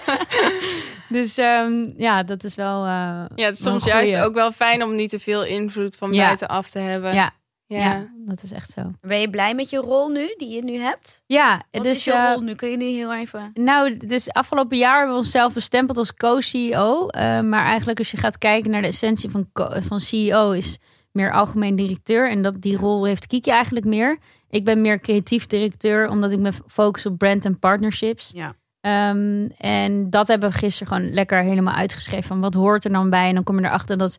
[1.08, 2.84] dus ehm, ja, dat is wel.
[2.84, 2.90] eh,
[3.34, 6.24] Ja, het is soms juist ook wel fijn om niet te veel invloed van Ja.
[6.26, 7.14] buitenaf te hebben.
[7.14, 7.30] Ja,
[7.78, 7.78] ja.
[7.78, 8.06] ja.
[8.26, 8.90] dat is echt zo.
[9.00, 11.22] Ben je blij met je rol nu, die je nu hebt?
[11.26, 12.54] Ja, Wat dus is je eh, rol nu?
[12.54, 13.50] Kun je die heel even...
[13.54, 17.08] Nou, dus afgelopen jaar hebben we onszelf bestempeld als co-CEO.
[17.08, 20.78] Eh, maar eigenlijk als je gaat kijken naar de essentie van, van CEO is
[21.12, 22.30] meer algemeen directeur.
[22.30, 24.18] En dat, die rol heeft Kiki eigenlijk meer.
[24.48, 28.30] Ik ben meer creatief directeur, omdat ik me focus op brand en partnerships.
[28.34, 28.54] Ja.
[28.80, 32.28] Ehm, en dat hebben we gisteren gewoon lekker helemaal uitgeschreven.
[32.28, 33.28] Van wat hoort er dan bij?
[33.28, 34.18] En dan kom je erachter dat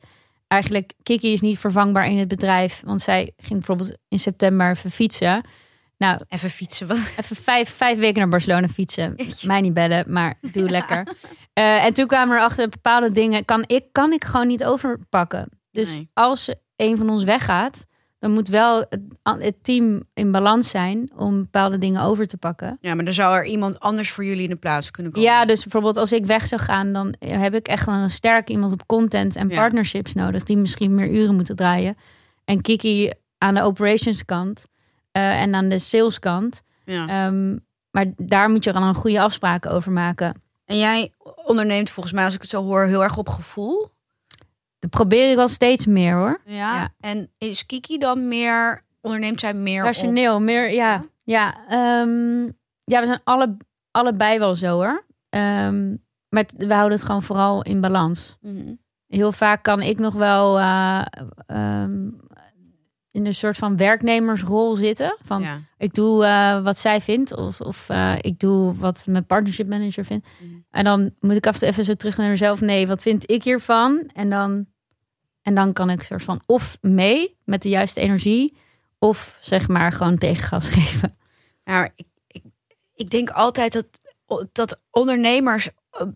[0.52, 2.82] eigenlijk Kiki is niet vervangbaar in het bedrijf.
[2.86, 5.42] Want zij ging bijvoorbeeld in september even fietsen.
[5.98, 6.88] Nou, Even fietsen.
[6.88, 6.98] Wat?
[7.18, 9.16] Even vijf, vijf weken naar Barcelona fietsen.
[9.42, 11.08] Mij niet bellen, maar doe lekker.
[11.54, 15.50] Eh, en toen kwamen we erachter bepaalde dingen kan ik, kan ik gewoon niet overpakken.
[15.72, 16.10] Dus Nee.
[16.14, 17.86] als een van ons weggaat,
[18.22, 18.86] dan moet wel
[19.24, 22.78] het, team in balans zijn om bepaalde dingen over te pakken.
[22.82, 25.30] Ja, maar dan zou er iemand anders voor jullie in de plaats kunnen komen.
[25.30, 28.72] Ja, dus bijvoorbeeld als ik weg zou gaan, dan heb ik echt een sterk iemand
[28.72, 29.56] op content en Ja.
[29.56, 31.96] partnerships nodig, die misschien meer uren moeten draaien.
[32.46, 34.66] En Kiki aan de operations kant
[35.12, 36.62] eh, en aan de sales kant.
[36.86, 37.08] Ja.
[37.08, 37.58] Ehm,
[37.92, 40.42] maar daar moet je dan een goede afspraken over maken.
[40.66, 41.12] En jij
[41.46, 43.90] onderneemt volgens mij, als ik het zo hoor, heel erg op gevoel.
[44.82, 46.42] Dat probeer ik wel steeds meer hoor.
[46.46, 46.76] Ja.
[46.76, 46.94] Ja.
[47.00, 49.86] En is Kiki dan meer, onderneemt zij meer op...
[49.86, 51.04] Rationeel, meer ja.
[51.24, 52.44] Ja, ehm,
[52.84, 53.58] ja we zijn alle,
[53.92, 55.06] allebei wel zo hoor.
[55.30, 55.96] Ehm,
[56.30, 58.38] maar we houden het gewoon vooral in balans.
[58.42, 58.74] Mhm.
[59.08, 61.06] Heel vaak kan ik nog wel eh,
[61.46, 62.10] ehm,
[63.12, 65.18] in een soort van werknemersrol zitten.
[65.22, 65.60] Van Ja.
[65.78, 70.06] ik doe eh, wat zij vindt of, of eh, ik doe wat mijn partnership manager
[70.06, 70.28] vindt.
[70.40, 70.52] Mhm.
[70.72, 72.62] En dan moet ik af en toe even zo terug naar mezelf.
[72.62, 74.10] Nee, wat vind ik hiervan?
[74.14, 74.66] En dan,
[75.42, 78.58] en dan kan ik soort van of mee met de juiste energie
[79.00, 81.18] of zeg maar gewoon tegengas geven.
[81.64, 82.44] Maar ik, ik,
[82.96, 83.88] ik denk altijd dat,
[84.52, 86.08] dat ondernemers eh,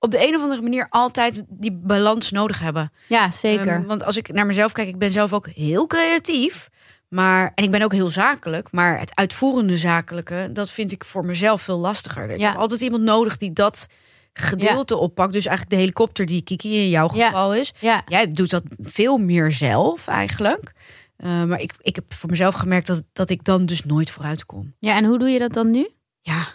[0.00, 2.92] op de een of andere manier altijd die balans nodig hebben.
[3.08, 3.66] Ja, zeker.
[3.74, 6.68] Ehm, want als ik naar mezelf kijk, ik ben zelf ook heel creatief.
[7.08, 8.72] Maar, en ik ben ook heel zakelijk.
[8.72, 12.30] Maar het uitvoerende zakelijke, dat vind ik voor mezelf veel lastiger.
[12.30, 12.48] Ik Ja.
[12.50, 13.86] heb altijd iemand nodig die dat
[14.32, 15.32] gedeelte oppakt.
[15.32, 17.26] Dus eigenlijk de helikopter die Kiki in jouw Ja.
[17.26, 17.72] geval is.
[17.78, 20.72] ja, Jij doet dat veel meer zelf eigenlijk.
[21.16, 24.46] Eh, maar ik, ik heb voor mezelf gemerkt dat, dat ik dan dus nooit vooruit
[24.46, 24.74] kon.
[24.78, 25.88] Ja, en hoe doe je dat dan nu?
[26.20, 26.46] Ja.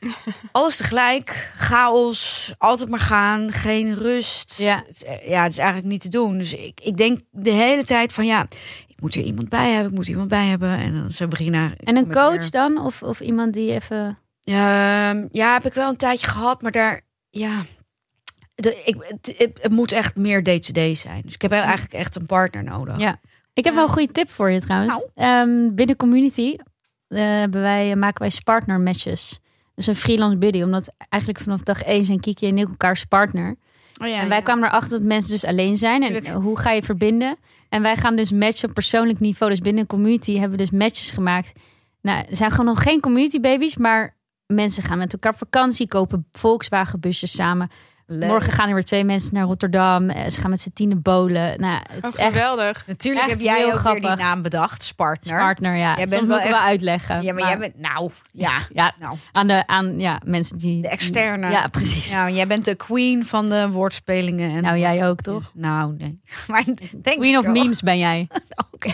[0.52, 4.58] alles tegelijk, chaos, altijd maar gaan, geen rust.
[4.58, 4.76] Ja.
[4.86, 6.38] Het is, eh, ja, het is eigenlijk niet te doen.
[6.38, 8.46] Dus ik, ik denk de hele tijd van ja,
[8.88, 10.78] ik moet er iemand bij hebben, ik moet iemand bij hebben.
[10.78, 11.72] En dan Sabrina.
[11.76, 12.78] En een coach dan?
[12.78, 14.18] Of, of iemand die even...
[14.44, 17.64] Ehm, ja, heb ik wel een tijdje gehad, maar daar, ja,
[18.54, 21.22] de, ik, het, het, het moet echt meer day-to-day zijn.
[21.22, 22.98] Dus ik heb eigenlijk echt een partner nodig.
[22.98, 23.20] Ja.
[23.52, 24.92] Ik heb wel een goede tip voor je trouwens.
[24.92, 25.08] Nou.
[25.14, 26.56] Ehm, binnen community
[27.08, 29.39] hebben wij, maken wij partner matches.
[29.80, 30.62] Dus een freelance buddy.
[30.62, 33.56] Omdat eigenlijk vanaf dag één zijn Kiki en ik elkaars partner.
[34.00, 34.42] Oh, ja, en wij ja.
[34.42, 36.02] kwamen erachter dat mensen dus alleen zijn.
[36.02, 36.42] En Tuurlijk.
[36.42, 37.36] hoe ga je verbinden?
[37.68, 39.52] En wij gaan dus matchen op persoonlijk niveau.
[39.52, 41.52] Dus binnen een community hebben we dus matches gemaakt.
[42.02, 43.76] Nou, er zijn gewoon nog geen community babies.
[43.76, 44.16] Maar
[44.46, 45.88] mensen gaan met elkaar op vakantie.
[45.88, 47.70] Kopen Volkswagen busjes samen.
[48.12, 48.28] Leuk.
[48.28, 50.10] Morgen gaan er weer twee mensen naar Rotterdam.
[50.10, 51.60] Eh, Ze gaan met z'n tienen bowlen.
[51.60, 52.84] Nou, het Oh, is echt geweldig.
[52.86, 54.14] Natuurlijk Echt heb jij heel ook weer grappig.
[54.14, 55.38] die naam bedacht, Spartner.
[55.38, 55.76] partner.
[55.76, 57.22] Ja, Jij Soms bent moet wel ik echt- wel uitleggen.
[57.22, 60.88] Ja, maar, jij bent, nou, ja, ja, nou, aan de aan ja mensen die de
[60.88, 61.50] externe.
[61.50, 62.12] Ja, precies.
[62.12, 64.50] Ja, jij bent de queen van de woordspelingen.
[64.50, 65.50] En Nou, jij ook toch?
[65.54, 66.20] Nou, nee.
[66.48, 68.28] Maar thanks, Queen of memes ben jij.
[68.74, 68.90] Oké.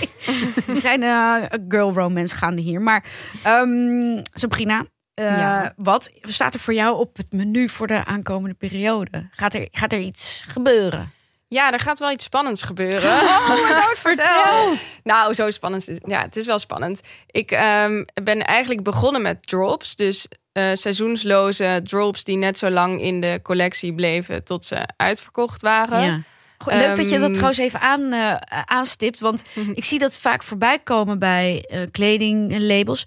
[0.66, 2.80] Een kleine uh, girl romance gaande hier.
[2.80, 3.04] Maar
[3.42, 4.84] ehm, Sabrina,
[5.16, 5.72] eh, Ja.
[5.76, 9.28] wat staat er voor jou op het menu voor de aankomende periode?
[9.30, 11.10] Gaat er, gaat er iets gebeuren?
[11.48, 13.12] Ja, er gaat wel iets spannends gebeuren.
[13.20, 14.74] Oh, vertel.
[15.02, 15.90] Nou, zo spannend.
[16.04, 17.00] Ja, het is wel spannend.
[17.26, 19.96] Ik ehm, ben eigenlijk begonnen met drops.
[19.96, 25.62] Dus eh, seizoensloze drops die net zo lang in de collectie bleven tot ze uitverkocht
[25.62, 26.00] waren.
[26.02, 26.20] Ja.
[26.58, 29.20] Goed, leuk dat je dat Ehm, trouwens even aan, eh, aanstipt.
[29.20, 33.06] Want ik zie dat vaak voorbij komen bij kledinglabels.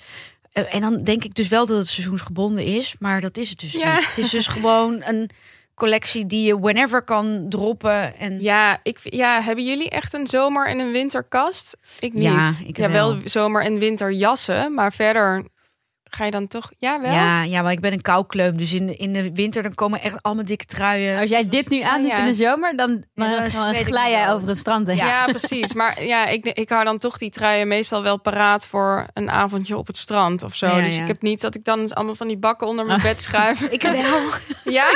[0.51, 2.95] Eh, en dan denk ik dus wel dat het seizoensgebonden is.
[2.99, 3.95] Maar dat is het dus Ja.
[3.95, 4.07] niet.
[4.07, 5.29] Het is dus gewoon een
[5.75, 8.17] collectie die je whenever kan droppen.
[8.17, 11.77] En Ja, ik, ja, hebben jullie echt een zomer- en een winterkast?
[11.99, 12.23] Ik niet.
[12.23, 13.21] Ja, ik ja, wel wel.
[13.29, 15.45] zomer- en winterjassen, maar verder
[16.09, 16.71] ga je dan toch...
[16.77, 17.11] Ja, wel?
[17.11, 18.57] Ja, ja, maar ik ben een koukleum.
[18.57, 21.19] Dus in de, in de winter dan komen echt allemaal dikke truien.
[21.19, 22.17] Als jij dit nu Ja, ja.
[22.17, 24.95] in de zomer, dan, dan, glij jij over het strand heen.
[24.95, 25.73] Ja, precies.
[25.73, 29.77] Maar ja, ik, ik hou dan toch die truien meestal wel paraat voor een avondje
[29.77, 30.65] op het strand of zo.
[30.65, 31.01] Ja, dus ja.
[31.01, 33.61] ik heb niet dat ik dan allemaal van die bakken onder mijn bed schuif.
[33.79, 33.93] Ik wel.
[34.79, 34.87] Ja?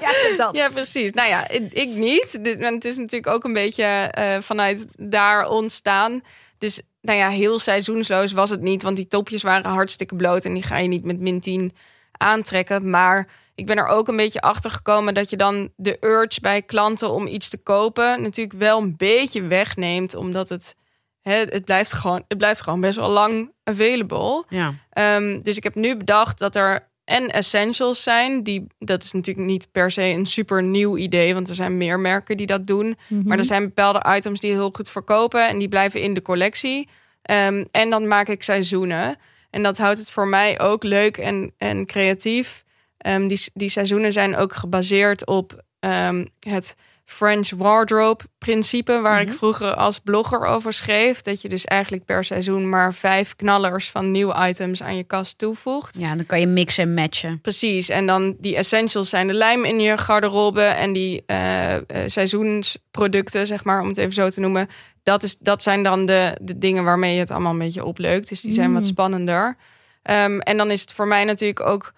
[0.00, 0.56] ja, dat.
[0.56, 1.12] ja, precies.
[1.12, 2.44] Nou ja, ik, ik niet.
[2.44, 6.22] Dus, want het is natuurlijk ook een beetje eh, vanuit daar ontstaan.
[6.58, 8.82] Dus nou ja, heel seizoensloos was het niet.
[8.82, 10.44] Want die topjes waren hartstikke bloot.
[10.44, 11.72] En die ga je niet met min 10
[12.12, 12.90] aantrekken.
[12.90, 16.62] Maar ik ben er ook een beetje achter gekomen dat je dan de urge bij
[16.62, 20.14] klanten om iets te kopen natuurlijk wel een beetje wegneemt.
[20.14, 20.76] Omdat het,
[21.20, 24.44] hè, het, blijft, gewoon, het blijft gewoon best wel lang available.
[24.48, 24.72] Ja.
[24.90, 28.42] Ehm, dus ik heb nu bedacht dat er en essentials zijn.
[28.42, 32.00] Die, dat is natuurlijk niet per se een super nieuw idee, want er zijn meer
[32.00, 32.96] merken die dat doen.
[33.06, 33.28] Mhm.
[33.28, 36.88] Maar er zijn bepaalde items die heel goed verkopen en die blijven in de collectie.
[37.22, 39.16] Ehm, en dan maak ik seizoenen.
[39.50, 42.64] En dat houdt het voor mij ook leuk en, en creatief.
[42.98, 46.76] Ehm, die, die seizoenen zijn ook gebaseerd op ehm, het
[47.10, 51.20] French wardrobe principe, waar ik vroeger als blogger over schreef.
[51.20, 55.38] Dat je dus eigenlijk per seizoen maar vijf knallers van nieuwe items aan je kast
[55.38, 55.98] toevoegt.
[55.98, 57.40] ja, dan kan je mixen en matchen.
[57.40, 61.82] Precies, en dan die essentials zijn de lijm in je garderobe en die eh, eh,
[62.06, 64.68] seizoensproducten, zeg maar, om het even zo te noemen.
[65.02, 68.28] Dat, is, dat zijn dan de, de dingen waarmee je het allemaal een beetje opleukt.
[68.28, 68.88] Dus die zijn wat Mm.
[68.88, 69.56] spannender.
[70.02, 71.92] Ehm, en dan is het voor mij natuurlijk ook,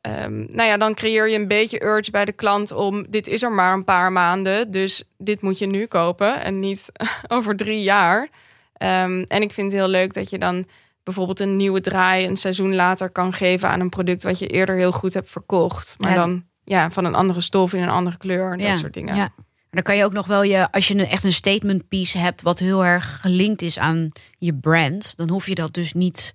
[0.00, 3.42] ehm, nou ja, dan creëer je een beetje urge bij de klant om, dit is
[3.42, 6.86] er maar een paar maanden, dus dit moet je nu kopen en niet
[7.28, 8.28] over drie jaar.
[8.72, 10.66] Ehm, en ik vind het heel leuk dat je dan
[11.04, 14.76] bijvoorbeeld een nieuwe draai een seizoen later kan geven aan een product wat je eerder
[14.76, 15.94] heel goed hebt verkocht.
[15.98, 16.16] Maar Ja.
[16.16, 18.70] dan ja, van een andere stof in een andere kleur en Ja.
[18.70, 19.14] dat soort dingen.
[19.14, 19.32] Ja.
[19.36, 22.18] Maar dan kan je ook nog wel je, als je een, echt een statement piece
[22.18, 24.08] hebt, wat heel erg gelinkt is aan
[24.38, 26.32] je brand, dan hoef je dat dus niet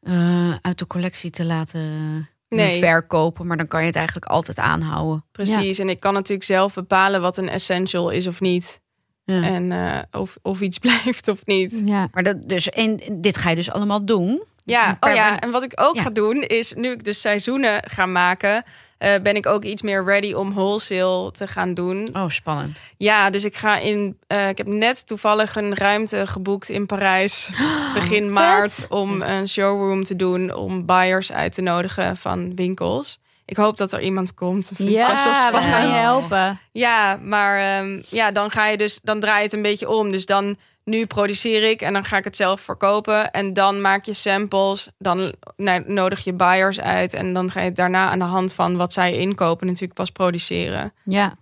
[0.00, 2.80] eh, uit de collectie te laten Nee.
[2.80, 3.46] verkopen.
[3.46, 5.24] Maar dan kan je het eigenlijk altijd aanhouden.
[5.32, 5.78] Precies.
[5.78, 8.80] En ik kan natuurlijk zelf bepalen wat een essential is of niet.
[9.24, 9.42] Ja.
[9.42, 11.82] En eh, of, of iets blijft of niet.
[11.84, 12.08] Ja.
[12.12, 14.42] Maar dat, dus, en dit ga je dus allemaal doen.
[14.70, 16.02] Ja, oh ja, en wat ik ook Ja.
[16.02, 18.64] ga doen is, nu ik dus seizoenen ga maken,
[18.98, 22.08] eh, ben ik ook iets meer ready om wholesale te gaan doen.
[22.12, 22.84] Oh, spannend.
[22.96, 24.18] Ja, dus ik ga in.
[24.26, 27.50] eh, ik heb net toevallig een ruimte geboekt in Parijs
[27.94, 33.18] begin maart om een showroom te doen om buyers uit te nodigen van winkels.
[33.44, 34.70] Ik hoop dat er iemand komt.
[34.78, 36.58] Ja, we gaan je helpen.
[36.72, 40.10] Ja, maar ehm, ja, dan ga je dus, dan draai je het een beetje om.
[40.10, 40.56] Dus dan
[40.90, 43.30] nu produceer ik en dan ga ik het zelf verkopen.
[43.30, 47.14] En dan maak je samples, dan nou, nodig je buyers uit.
[47.14, 50.10] En dan ga je het daarna aan de hand van wat zij inkopen natuurlijk pas
[50.10, 50.92] produceren.
[51.04, 51.34] Ja.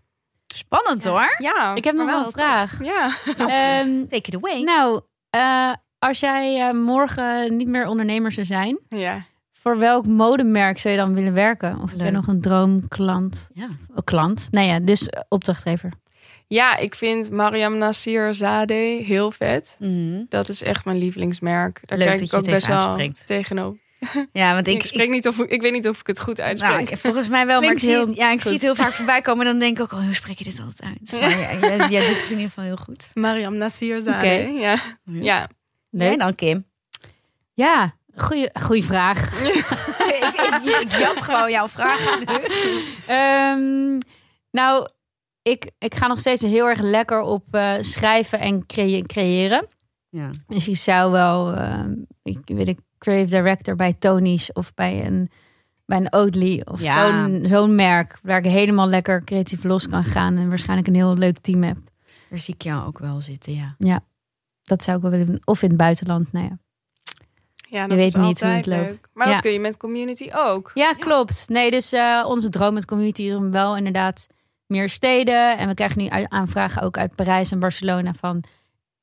[0.54, 1.34] Spannend hoor.
[1.38, 2.78] Ja, Ik heb nog wel een vraag.
[2.84, 3.16] ja.
[3.36, 4.62] Ehm, Take it away.
[4.62, 9.24] nou, eh, als jij eh, morgen niet meer ondernemer zou zijn, ja.
[9.52, 11.78] voor welk modemerk zou je dan willen werken?
[11.82, 13.48] Of heb je nog een droomklant?
[13.54, 13.68] Ja.
[13.90, 14.48] Oh, klant?
[14.50, 15.92] Nou ja, dus opdrachtgever.
[16.48, 19.76] Ja, ik vind Mariam Nasir Zadeh heel vet.
[19.78, 20.22] Mhm.
[20.28, 21.80] Dat is echt mijn lievelingsmerk.
[21.84, 23.26] Daar Leuk kijk dat ik je ook het best even wel uitspreekt.
[23.26, 23.76] tegenop.
[24.32, 26.70] Ja, want Ik, ik, spreek niet of, ik weet niet of ik het goed uitspreek.
[26.72, 28.42] Nou, ik- volgens mij wel, maar ik, zie, heel het, ja, ik goed.
[28.42, 29.44] zie het heel vaak voorbij komen.
[29.46, 31.20] En dan denk ik ook, oh, hoe spreek je dit altijd uit?
[31.20, 33.10] Maar ja, jij, jij doet het in ieder geval heel goed.
[33.14, 34.40] Mariam Nasir Zadeh.
[34.40, 34.58] Oké.
[34.60, 34.78] Ja.
[35.04, 35.48] ja.
[35.90, 36.66] Nee, dan Kim.
[37.54, 39.42] Ja, goeie, goeie vraag.
[39.42, 39.54] ik,
[40.64, 42.24] ik, ik jat gewoon jouw vraag nu.
[43.06, 43.98] Ehm,
[44.50, 44.88] nou,
[45.50, 48.66] ik, ik ga nog steeds heel erg lekker op eh, schrijven en
[49.06, 49.66] creëren.
[50.08, 50.30] Ja.
[50.46, 55.30] Dus ik zou wel, ehm, ik weet ik, creative director bij Tony's of bij een,
[55.86, 57.10] bij een Oatly of Ja.
[57.26, 61.16] zo'n zo'n merk waar ik helemaal lekker creatief los kan gaan en waarschijnlijk een heel
[61.16, 61.76] leuk team heb.
[62.30, 64.00] Daar zie ik jou ook wel zitten, ja.
[64.62, 65.40] Dat zou ik wel willen doen.
[65.44, 66.58] Of in het buitenland, nou ja.
[67.70, 68.86] Ja, Je dat weet is niet hoe het loopt.
[68.88, 69.08] leuk.
[69.12, 69.32] Maar Ja.
[69.32, 70.70] dat kun je met community ook.
[70.74, 71.44] Ja, klopt.
[71.48, 74.26] Nee, dus eh, onze droom met community is om wel inderdaad
[74.68, 75.58] meer steden.
[75.58, 78.42] En we krijgen nu aanvragen ook uit Parijs en Barcelona van...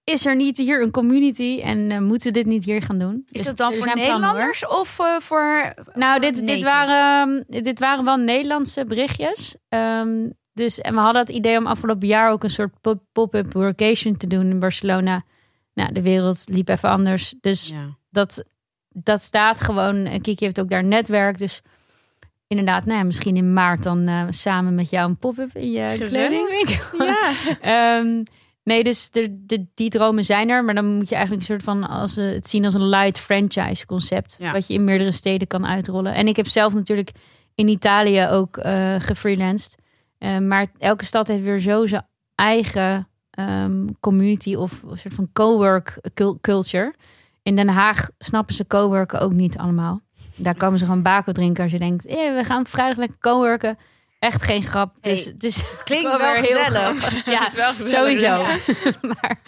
[0.03, 3.21] Is er niet hier een community en eh, moeten we dit niet hier gaan doen?
[3.25, 4.05] Is Dus dat dan voor plannen.
[4.05, 5.73] Nederlanders of eh, voor...
[5.93, 9.55] Nou, dit, dit, waren, ehm, dit waren wel Nederlandse berichtjes.
[9.69, 13.53] Ehm, dus, en we hadden het idee om afgelopen jaar ook een soort pop- pop-up
[13.53, 15.23] workation te doen in Barcelona.
[15.73, 17.33] Nou, de wereld liep even anders.
[17.41, 17.97] Dus Ja.
[18.09, 18.43] dat,
[18.89, 20.03] dat staat gewoon.
[20.21, 21.37] Kiki heeft ook daar netwerk.
[21.37, 21.61] Dus
[22.47, 25.95] inderdaad, nou ja, misschien in maart dan eh, samen met jou een pop-up in je
[25.97, 27.05] kledingwinkel.
[27.05, 27.31] Ja.
[27.61, 28.23] Ehm,
[28.63, 30.63] nee, dus de, de, die dromen zijn er.
[30.63, 33.19] Maar dan moet je eigenlijk een soort van als, eh, het zien als een light
[33.19, 34.35] franchise concept.
[34.39, 34.51] Ja.
[34.51, 36.13] Wat je in meerdere steden kan uitrollen.
[36.13, 37.11] En ik heb zelf natuurlijk
[37.55, 39.75] in Italië ook eh gefreelanced.
[40.41, 45.99] Maar elke stad heeft weer zo zijn eigen ehm, community of een soort van co-work
[46.13, 46.93] cul- culture.
[47.43, 50.01] In Den Haag snappen ze co-worken ook niet allemaal.
[50.35, 53.77] Daar komen ze gewoon bako drinken als je denkt, eh, we gaan vrijdag lekker co-worken.
[54.19, 54.95] Echt geen grap.
[55.01, 56.97] Hey, dus het is Klinkt wel heel gezellig.
[56.97, 57.25] grappig.
[57.25, 58.17] Ja, Het is wel gezellig.
[58.17, 58.25] sowieso.
[58.25, 58.57] Ja.
[59.21, 59.39] maar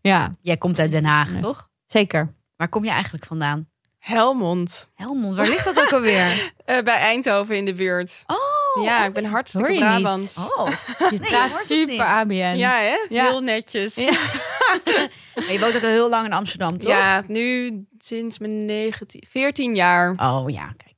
[0.00, 1.68] ja, Jij komt uit Den Haag, toch?
[1.86, 2.34] zeker.
[2.56, 3.68] Waar kom je eigenlijk vandaan?
[3.98, 4.90] Helmond.
[4.94, 6.52] Helmond, waar ligt dat ook alweer?
[6.64, 8.22] Eh, bij Eindhoven in de buurt.
[8.26, 10.00] Oh, ja, ik ben hartstikke Hoor je niet?
[10.02, 10.52] Brabants.
[10.56, 11.88] Oh, Je Nee, praat het niet.
[11.90, 12.32] super ABN.
[12.56, 13.06] Ja, hè?
[13.08, 13.24] Ja.
[13.24, 13.94] Heel netjes.
[13.94, 14.10] Ja.
[15.34, 16.90] maar je woont ook al heel lang in Amsterdam, toch?
[16.92, 17.70] Ja, nu
[18.06, 20.14] sinds mijn 19, 14 jaar.
[20.16, 20.92] Oh ja, kijk.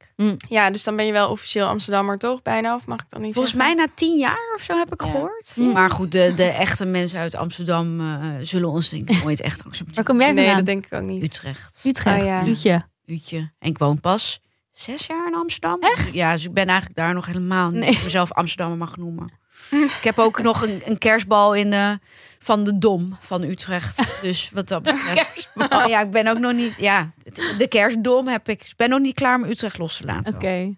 [0.48, 2.42] Ja, dus dan ben je wel officieel Amsterdammer, toch?
[2.42, 3.74] Bijna, of mag ik dan niet Volgens zeggen?
[3.76, 5.10] mij na tien jaar of zo heb ik Ja.
[5.10, 5.52] gehoord.
[5.56, 5.72] Mm.
[5.72, 9.56] Maar goed, de, de echte mensen uit Amsterdam eh, zullen ons denk ik nooit echt
[9.62, 10.04] Waar accepteren.
[10.04, 10.56] kom jij Nee, vandaan?
[10.56, 11.22] dat denk ik ook niet.
[11.22, 12.20] Utrecht, Utrecht.
[12.20, 12.46] Ah, ja.
[12.46, 12.86] Uutje.
[13.06, 13.38] Uutje.
[13.58, 14.40] En ik woon pas
[14.72, 15.80] zes jaar in Amsterdam.
[15.80, 16.12] Echt?
[16.12, 17.98] Ja, dus ik ben eigenlijk daar nog helemaal niet Nee.
[18.04, 19.32] mezelf Amsterdammer mag noemen.
[19.70, 21.98] ik heb ook nog een, een kerstbal in de,
[22.46, 24.04] van de Dom van Utrecht.
[24.22, 25.50] Dus wat dat betreft.
[25.68, 26.76] Ja, ik ben ook nog niet...
[26.76, 27.10] Ja,
[27.58, 28.62] de kerstdom heb ik...
[28.62, 30.34] Ik ben nog niet klaar om Utrecht los te laten.
[30.34, 30.74] Oké.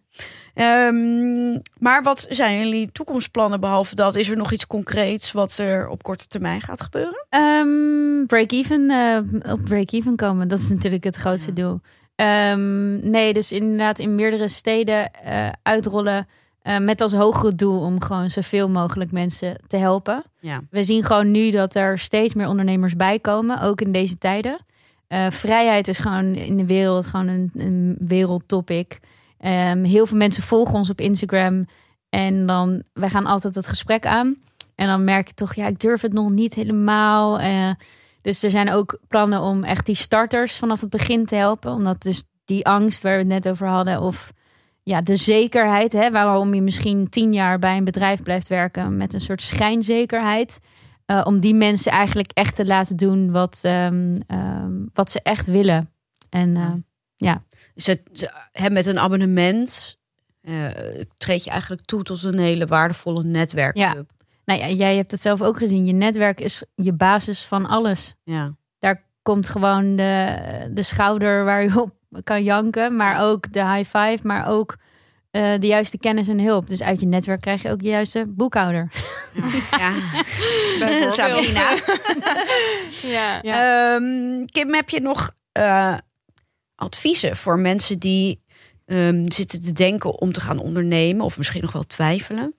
[0.54, 4.14] Ehm, maar wat zijn jullie toekomstplannen behalve dat?
[4.14, 7.26] Is er nog iets concreets wat er op korte termijn gaat gebeuren?
[7.28, 10.48] Ehm, break-even, eh, op break-even komen.
[10.48, 11.80] Dat is natuurlijk het grootste doel.
[12.14, 16.28] Ehm, nee, dus inderdaad in meerdere steden eh, uitrollen.
[16.68, 20.24] Eh, met als hogere doel om gewoon zoveel mogelijk mensen te helpen.
[20.40, 20.60] Ja.
[20.70, 24.64] We zien gewoon nu dat er steeds meer ondernemers bij komen, ook in deze tijden.
[25.06, 29.00] Eh, vrijheid is gewoon in de wereld gewoon een, een wereldtopic.
[29.38, 31.66] Ehm, heel veel mensen volgen ons op Instagram.
[32.08, 34.36] En dan, wij gaan altijd het gesprek aan.
[34.74, 37.38] En dan merk je toch, ja, ik durf het nog niet helemaal.
[37.38, 37.70] Eh,
[38.22, 41.72] dus er zijn ook plannen om echt die starters vanaf het begin te helpen.
[41.72, 44.32] Omdat dus die angst waar we het net over hadden, of
[44.88, 49.14] ja, de zekerheid, hè, waarom je misschien tien jaar bij een bedrijf blijft werken met
[49.14, 50.60] een soort schijnzekerheid.
[51.06, 55.46] eh, om die mensen eigenlijk echt te laten doen wat, ehm, ehm, wat ze echt
[55.46, 55.90] willen.
[56.30, 56.72] En eh,
[57.76, 59.98] Ze, ze- hè, met een abonnement
[60.40, 60.64] eh,
[61.16, 64.10] treed je eigenlijk toe tot een hele waardevolle netwerkclub.
[64.44, 65.86] nou ja, jij hebt het zelf ook gezien.
[65.86, 68.14] Je netwerk is je basis van alles.
[68.24, 68.56] Ja.
[68.78, 70.36] Daar komt gewoon de,
[70.72, 74.76] de schouder waar je op kan janken, maar ook de high five, maar ook
[75.30, 76.68] eh, de juiste kennis en hulp.
[76.68, 78.92] Dus uit je netwerk krijg je ook de juiste boekhouder.
[79.70, 79.92] ja.
[81.10, 81.76] Sabrina.
[83.02, 83.38] Ja.
[83.42, 83.94] Ja.
[83.94, 85.94] Ehm, Kim, heb je nog eh,
[86.74, 88.42] adviezen voor mensen die
[88.84, 92.54] ehm, zitten te denken om te gaan ondernemen of misschien nog wel twijfelen?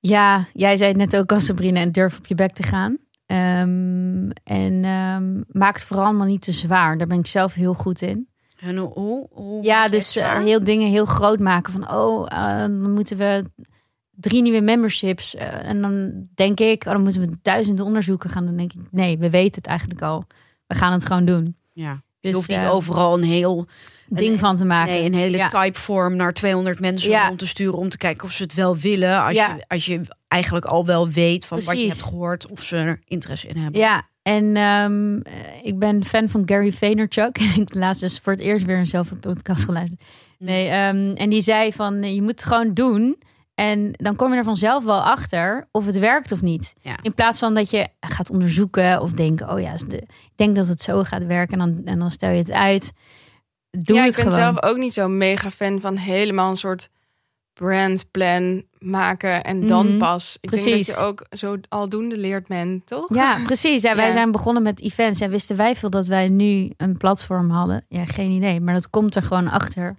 [0.00, 2.98] Ja, jij zei het net ook al, Sabrina, en durf op je bek te gaan.
[3.32, 6.98] Ehm, en ehm, maak het vooral allemaal niet te zwaar.
[6.98, 8.28] Daar ben ik zelf heel goed in.
[8.60, 9.28] En hoe,
[9.62, 11.72] Ja, dus eh, heel dingen heel groot maken.
[11.72, 13.44] Van, oh, eh, dan moeten we
[14.10, 15.34] drie nieuwe memberships.
[15.34, 18.56] eh, en dan denk ik, oh, dan moeten we duizenden onderzoeken gaan doen.
[18.56, 20.24] Dan denk ik, nee, we weten het eigenlijk al.
[20.66, 21.56] We gaan het gewoon doen.
[21.72, 22.02] Ja.
[22.22, 23.66] Dus je hoeft niet eh, overal een heel
[24.06, 24.92] ding van te maken.
[24.92, 25.48] nee, een hele Ja.
[25.48, 27.30] typeform naar 200 mensen Ja.
[27.30, 29.22] om te sturen om te kijken of ze het wel willen.
[29.24, 29.54] Als, Ja.
[29.56, 33.00] je, als je eigenlijk al wel weet van wat je hebt gehoord of ze er
[33.08, 33.80] interesse in hebben.
[33.80, 37.38] Ja, en ehm, eh, ik ben fan van Gary Vaynerchuk.
[37.66, 40.00] ik laatst dus voor het eerst weer zelf een podcast geluisterd.
[40.38, 43.16] Nee, ehm, en die zei van, eh, je moet het gewoon doen.
[43.62, 46.74] En dan kom je er vanzelf wel achter of het werkt of niet.
[46.80, 46.96] Ja.
[47.02, 50.80] In plaats van dat je gaat onderzoeken of denken, oh ja, ik denk dat het
[50.82, 51.60] zo gaat werken.
[51.60, 52.92] En dan, en dan stel je het uit.
[53.70, 54.52] Doe ja, het ik ben gewoon.
[54.54, 56.88] zelf ook niet zo mega fan van helemaal een soort
[57.52, 60.38] brandplan maken en dan Mhm, pas.
[60.40, 60.86] Ik denk precies.
[60.86, 63.14] dat je ook zo aldoende leert men, toch?
[63.14, 63.82] Ja, precies.
[63.82, 64.12] Ja, wij Ja.
[64.12, 65.20] zijn begonnen met events.
[65.20, 67.84] En wisten wij veel dat wij nu een platform hadden?
[67.88, 68.60] Ja, geen idee.
[68.60, 69.96] Maar dat komt er gewoon achter.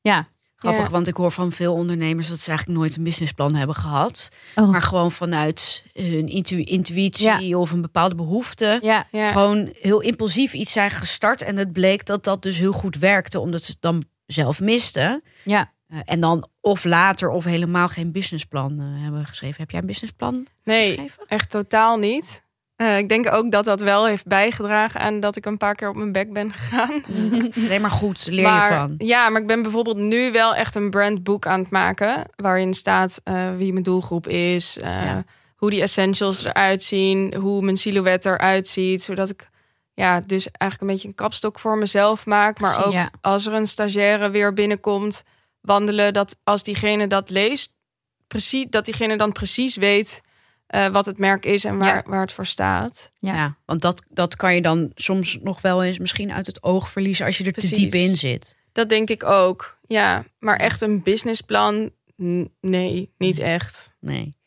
[0.00, 0.28] Ja.
[0.62, 0.90] Grappig, Ja.
[0.90, 4.28] want ik hoor van veel ondernemers dat ze eigenlijk nooit een businessplan hebben gehad.
[4.54, 4.70] Oh.
[4.70, 8.78] Maar gewoon vanuit hun intu- intuïtie of een bepaalde behoefte.
[8.82, 9.32] Ja, Ja.
[9.32, 11.42] Gewoon heel impulsief iets zijn gestart.
[11.42, 15.22] En het bleek dat dat dus heel goed werkte, omdat ze het dan zelf misten.
[15.44, 15.72] ja.
[15.88, 19.56] Eh, en dan of later of helemaal geen businessplan eh, hebben geschreven.
[19.60, 21.22] Heb jij een businessplan Nee, geschreven?
[21.26, 22.42] echt totaal niet.
[22.82, 25.88] Eh, ik denk ook dat dat wel heeft bijgedragen aan dat ik een paar keer
[25.88, 27.02] op mijn bek ben gegaan.
[27.68, 28.94] Nee, maar goed, leer maar, je van.
[28.98, 32.24] Ja, maar ik ben bijvoorbeeld nu wel echt een brandboek aan het maken.
[32.36, 34.78] Waarin staat eh, wie mijn doelgroep is.
[34.78, 35.24] eh, Ja.
[35.56, 37.34] Hoe die essentials eruit zien.
[37.34, 39.02] Hoe mijn silhouet eruit ziet.
[39.02, 39.48] Zodat ik
[39.94, 42.60] ja, dus eigenlijk een beetje een kapstok voor mezelf maak.
[42.60, 43.10] Maar Precies, ook ja.
[43.20, 45.22] als er een stagiaire weer binnenkomt
[45.60, 46.12] wandelen.
[46.12, 47.74] Dat als diegene dat leest,
[48.26, 50.20] precies, dat diegene dan precies weet
[50.72, 52.02] eh, wat het merk is en waar, Ja.
[52.06, 53.12] waar het voor staat.
[53.18, 53.34] Ja.
[53.34, 53.56] Ja.
[53.66, 57.26] want dat, dat kan je dan soms nog wel eens misschien uit het oog verliezen
[57.26, 57.70] als je er Precies.
[57.70, 58.56] te diep in zit.
[58.72, 59.78] Dat denk ik ook.
[59.86, 61.90] Ja, maar echt een businessplan?
[62.60, 63.94] Nee, niet echt.
[64.00, 64.34] Nee.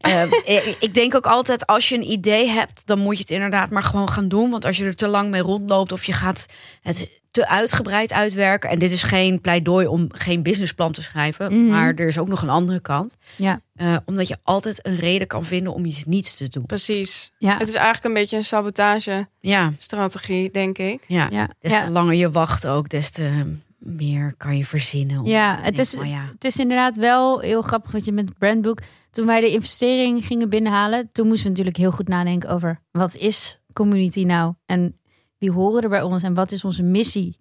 [0.00, 3.30] Eh, ik- ik denk ook altijd, als je een idee hebt, dan moet je het
[3.30, 4.50] inderdaad maar gewoon gaan doen.
[4.50, 6.46] Want als je er te lang mee rondloopt of je gaat
[6.82, 8.70] het te uitgebreid uitwerken.
[8.70, 11.52] En dit is geen pleidooi om geen businessplan te schrijven.
[11.52, 11.70] Mhm.
[11.70, 13.16] Maar er is ook nog een andere kant.
[13.36, 13.60] Ja.
[13.74, 16.66] Eh, omdat je altijd een reden kan vinden om iets niets te doen.
[16.66, 17.32] Precies.
[17.38, 17.58] Ja.
[17.58, 21.04] Het is eigenlijk een beetje een sabotage-strategie, Ja, denk ik.
[21.06, 21.28] ja.
[21.30, 21.50] Ja.
[21.60, 21.84] des Ja.
[21.84, 25.18] te langer je wacht ook, des te meer kan je verzinnen.
[25.18, 26.28] om Ja, het is, ja.
[26.32, 28.78] het is inderdaad wel heel grappig wat je met Brandbook.
[29.10, 33.16] Toen wij de investering gingen binnenhalen, toen moesten we natuurlijk heel goed nadenken over wat
[33.16, 34.96] is community nou en
[35.38, 37.36] wie horen er bij ons en wat is onze missie.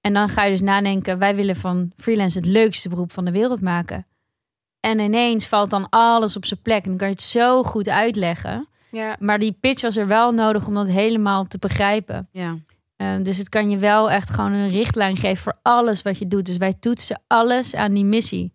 [0.00, 3.30] En dan ga je dus nadenken, wij willen van freelance het leukste beroep van de
[3.30, 4.06] wereld maken.
[4.80, 7.88] En ineens valt dan alles op zijn plek en dan kan je het zo goed
[7.88, 8.68] uitleggen.
[8.90, 12.28] Ja, Maar die pitch was er wel nodig om dat helemaal te begrijpen.
[12.32, 12.56] ja.
[12.96, 16.26] Uh, dus het kan je wel echt gewoon een richtlijn geven voor alles wat je
[16.26, 16.46] doet.
[16.46, 18.52] Dus wij toetsen alles aan die missie.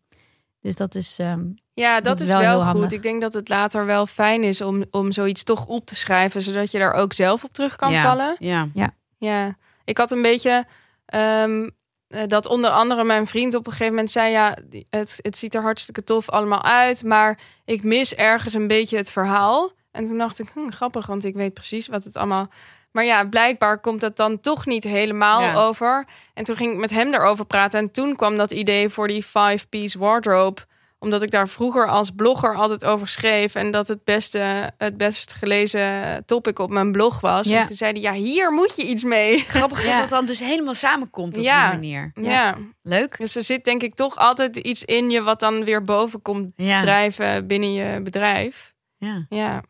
[0.62, 1.20] Dus dat is.
[1.20, 1.44] ehm,
[1.76, 2.72] ja dat, is is wel goed.
[2.72, 2.92] handig.
[2.92, 6.42] Ik denk dat het later wel fijn is om, om zoiets toch op te schrijven,
[6.42, 8.04] zodat je daar ook zelf op terug kan ja.
[8.04, 8.36] vallen.
[8.40, 8.70] Ja.
[9.18, 10.66] Ja, ik had een beetje
[11.06, 11.70] ehm,
[12.08, 14.58] eh, dat onder andere mijn vriend op een gegeven moment zei: Ja,
[14.90, 19.12] het, het ziet er hartstikke tof allemaal uit, maar ik mis ergens een beetje het
[19.12, 19.72] verhaal.
[19.92, 22.48] En toen dacht ik: hm, grappig, want ik weet precies wat het allemaal.
[22.92, 25.54] Maar ja, blijkbaar komt het dan toch niet helemaal Ja.
[25.54, 26.08] over.
[26.34, 27.80] En toen ging ik met hem erover praten.
[27.80, 30.62] En toen kwam dat idee voor die five-piece wardrobe
[31.06, 33.56] omdat ik daar vroeger als blogger altijd over schreef.
[33.56, 37.48] En dat het beste, het best gelezen topic op mijn blog was.
[37.48, 37.60] Ja.
[37.60, 39.40] En toen zeiden ja, hier moet je iets mee.
[39.48, 39.92] Grappig Ja.
[39.92, 41.64] dat dat dan dus helemaal samenkomt op Ja.
[41.70, 42.12] die manier.
[42.30, 42.58] Ja.
[42.82, 43.18] Leuk.
[43.18, 46.52] dus er zit denk ik toch altijd iets in je wat dan weer boven komt
[46.56, 46.82] Ja.
[46.82, 48.74] drijven binnen je bedrijf.
[48.98, 49.26] ja.
[49.30, 49.64] Ja.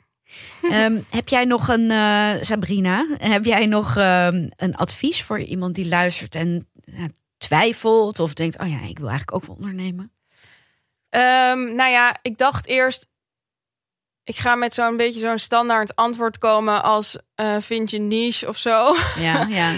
[0.61, 5.75] Ehm, heb jij nog een, eh, Sabrina, heb jij nog ehm, een advies voor iemand
[5.75, 7.03] die luistert en eh,
[7.37, 10.11] twijfelt of denkt, oh ja, ik wil eigenlijk ook wel ondernemen?
[11.15, 13.07] Ehm, nou ja, ik dacht eerst,
[14.23, 18.57] ik ga met zo'n beetje zo'n standaard antwoord komen als eh, vind je niche of
[18.57, 18.95] zo.
[19.17, 19.71] Ja, ja.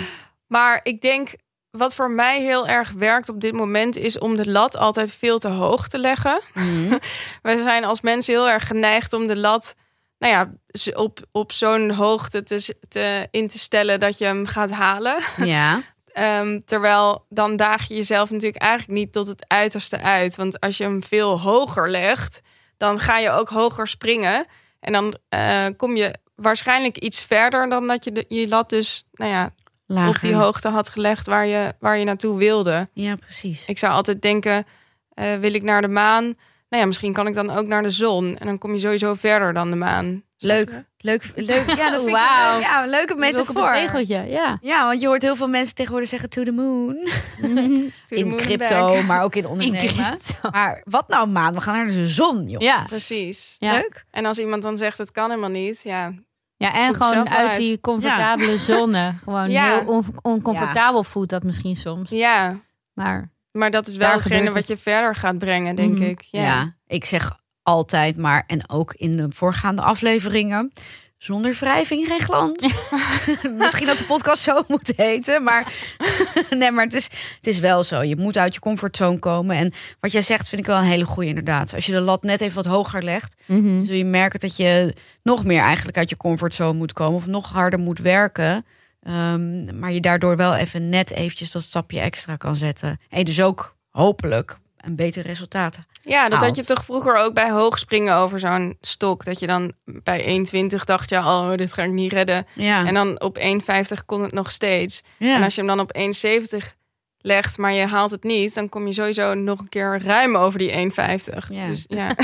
[0.48, 1.34] Maar ik denk,
[1.72, 5.40] wat voor mij heel erg werkt op dit moment is om de lat altijd veel
[5.40, 6.42] te hoog te leggen.
[6.54, 6.98] Mhm.
[7.42, 9.76] Wij zijn als mensen heel erg geneigd om de lat,
[10.18, 10.52] nou ja,
[10.96, 15.18] op, op zo'n hoogte te, te, in te stellen dat je hem gaat halen.
[15.38, 15.82] ja.
[16.18, 20.36] Ehm, terwijl dan daag je jezelf natuurlijk eigenlijk niet tot het uiterste uit.
[20.36, 22.42] Want als je hem veel hoger legt,
[22.78, 24.46] dan ga je ook hoger springen.
[24.80, 29.06] En dan eh, kom je waarschijnlijk iets verder dan dat je de, je lat dus
[29.14, 29.52] nou ja,
[29.86, 30.16] Lager.
[30.16, 32.90] op die hoogte had gelegd waar je, waar je naartoe wilde.
[32.94, 33.66] Ja, precies.
[33.66, 34.66] Ik zou altijd denken,
[35.14, 36.24] eh, wil ik naar de maan?
[36.70, 38.38] Nou ja, misschien kan ik dan ook naar de zon.
[38.38, 40.24] En dan kom je sowieso verder dan de maan.
[40.38, 40.84] Leuk?
[41.08, 41.68] Leuk, leuk.
[41.78, 42.16] Ja, dat vind ik
[42.62, 43.72] ja, een leuke op een metafoor.
[43.74, 44.58] tegeltje, ja.
[44.62, 46.96] Ja, want je hoort heel veel mensen tegenwoordig zeggen to the moon.
[47.42, 49.04] To the in moon crypto, back.
[49.04, 50.18] maar ook in ondernemen.
[50.52, 51.54] Maar wat nou maan?
[51.54, 52.62] We gaan naar de zon, joh.
[52.62, 53.56] Ja, Precies.
[53.60, 53.72] ja.
[53.74, 54.06] Leuk.
[54.12, 56.14] En als iemand dan zegt het kan helemaal niet, ja.
[56.58, 57.58] ja en gewoon uit uit.
[57.58, 59.14] die comfortabele zone.
[59.24, 59.68] Gewoon Ja.
[59.70, 62.10] heel on- oncomfortabel voelt dat misschien soms.
[62.10, 62.56] Ja,
[62.94, 66.04] Maar maar dat is wel hetgene wat je verder gaat brengen, denk Mhm.
[66.10, 66.22] ik.
[66.22, 66.42] Ja.
[66.42, 66.76] Ja.
[66.88, 67.36] ik zeg
[67.68, 70.72] altijd maar, en ook in de voorgaande afleveringen,
[71.18, 72.74] zonder wrijving geen glans.
[73.58, 75.74] Misschien dat de podcast zo moet heten, maar
[76.50, 77.04] nee, maar het is,
[77.36, 78.04] het is wel zo.
[78.04, 79.56] Je moet uit je comfortzone komen.
[79.56, 81.76] En wat jij zegt vind ik wel een hele goede inderdaad.
[81.76, 83.82] Als je de lat net even wat hoger legt, mhm.
[83.82, 84.94] zul je merken dat je
[85.24, 88.66] nog meer eigenlijk uit je comfortzone moet komen of nog harder moet werken.
[89.02, 93.00] Ehm, maar je daardoor wel even net eventjes dat stapje extra kan zetten.
[93.10, 95.86] En dus ook hopelijk een betere resultaten.
[96.08, 99.26] Ja, dat had je toch vroeger ook bij hoogspringen over zo'n stok.
[99.26, 102.46] Dat je dan bij 1,20 dacht je, oh, dit ga ik niet redden.
[102.54, 102.86] Ja.
[102.86, 105.04] En dan op 1,50 kon het nog steeds.
[105.18, 105.36] ja.
[105.36, 106.76] En als je hem dan op 1,70
[107.18, 110.60] legt, maar je haalt het niet, dan kom je sowieso nog een keer ruim over
[110.60, 111.48] die 1,50.
[111.50, 111.66] Ja.
[111.66, 112.16] Dus ja,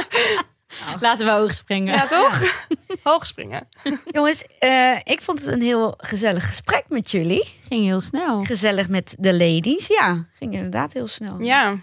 [1.00, 1.94] laten we hoog springen.
[1.94, 2.40] ja toch?
[3.02, 3.68] Hoogspringen.
[4.10, 7.44] Jongens, eh, ik vond het een heel gezellig gesprek met jullie.
[7.68, 8.44] Ging heel snel.
[8.44, 9.86] Gezellig met de ladies.
[9.86, 11.40] Ja, ging inderdaad heel snel.
[11.40, 11.76] Ja,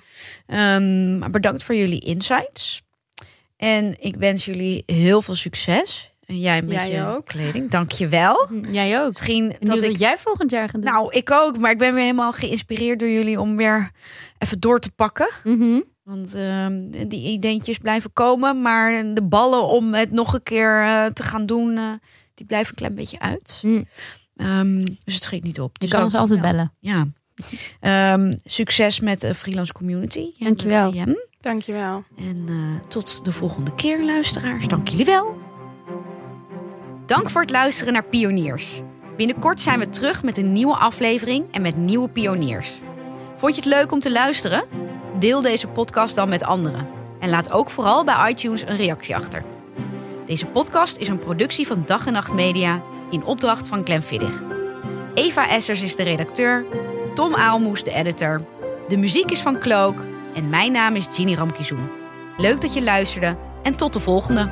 [0.47, 2.81] Ehm, maar bedankt voor jullie insights.
[3.57, 6.11] En ik wens jullie heel veel succes.
[6.25, 7.25] En jij met Jij je ook.
[7.25, 7.69] kleding.
[7.71, 8.47] Dank je wel.
[8.71, 9.09] Jij ook.
[9.13, 10.91] Misschien En dat jij volgend jaar gaat doen.
[10.91, 11.57] Nou, ik ook.
[11.57, 13.91] Maar ik ben weer helemaal geïnspireerd door jullie om weer
[14.37, 15.29] even door te pakken.
[15.43, 15.79] Mhm.
[16.03, 18.61] Want ehm, die ideetjes blijven komen.
[18.61, 21.83] Maar de ballen om het nog een keer eh, te gaan doen, eh,
[22.33, 23.57] die blijven een klein beetje uit.
[23.61, 23.83] Hm.
[24.35, 25.71] Ehm, dus het schiet niet op.
[25.73, 26.51] Je Dus kan dank ons altijd wel.
[26.51, 26.73] bellen.
[26.79, 27.07] Ja.
[27.79, 30.19] Ehm, succes met de freelance community.
[30.39, 30.91] en Dankjewel.
[30.91, 31.13] VM.
[31.41, 32.03] dankjewel.
[32.17, 34.67] En eh, tot de volgende keer, luisteraars.
[34.67, 35.35] Dank jullie wel.
[37.05, 38.81] Dank voor het luisteren naar Pioniers.
[39.17, 42.79] Binnenkort zijn we terug met een nieuwe aflevering en met nieuwe pioniers.
[43.35, 44.63] Vond je het leuk om te luisteren?
[45.23, 46.87] Deel deze podcast dan met anderen.
[47.19, 49.43] En laat ook vooral bij iTunes een reactie achter.
[50.25, 54.43] Deze podcast is een productie van Dag en Nacht Media in opdracht van Glenfiddich.
[55.13, 56.65] Eva Essers is de redacteur,
[57.13, 58.45] Tom Aalmoes de editor.
[58.87, 59.99] De muziek is van Cloak
[60.33, 61.89] en mijn naam is Ginny Ramkizoen.
[62.37, 64.49] Leuk dat je luisterde en tot de volgende.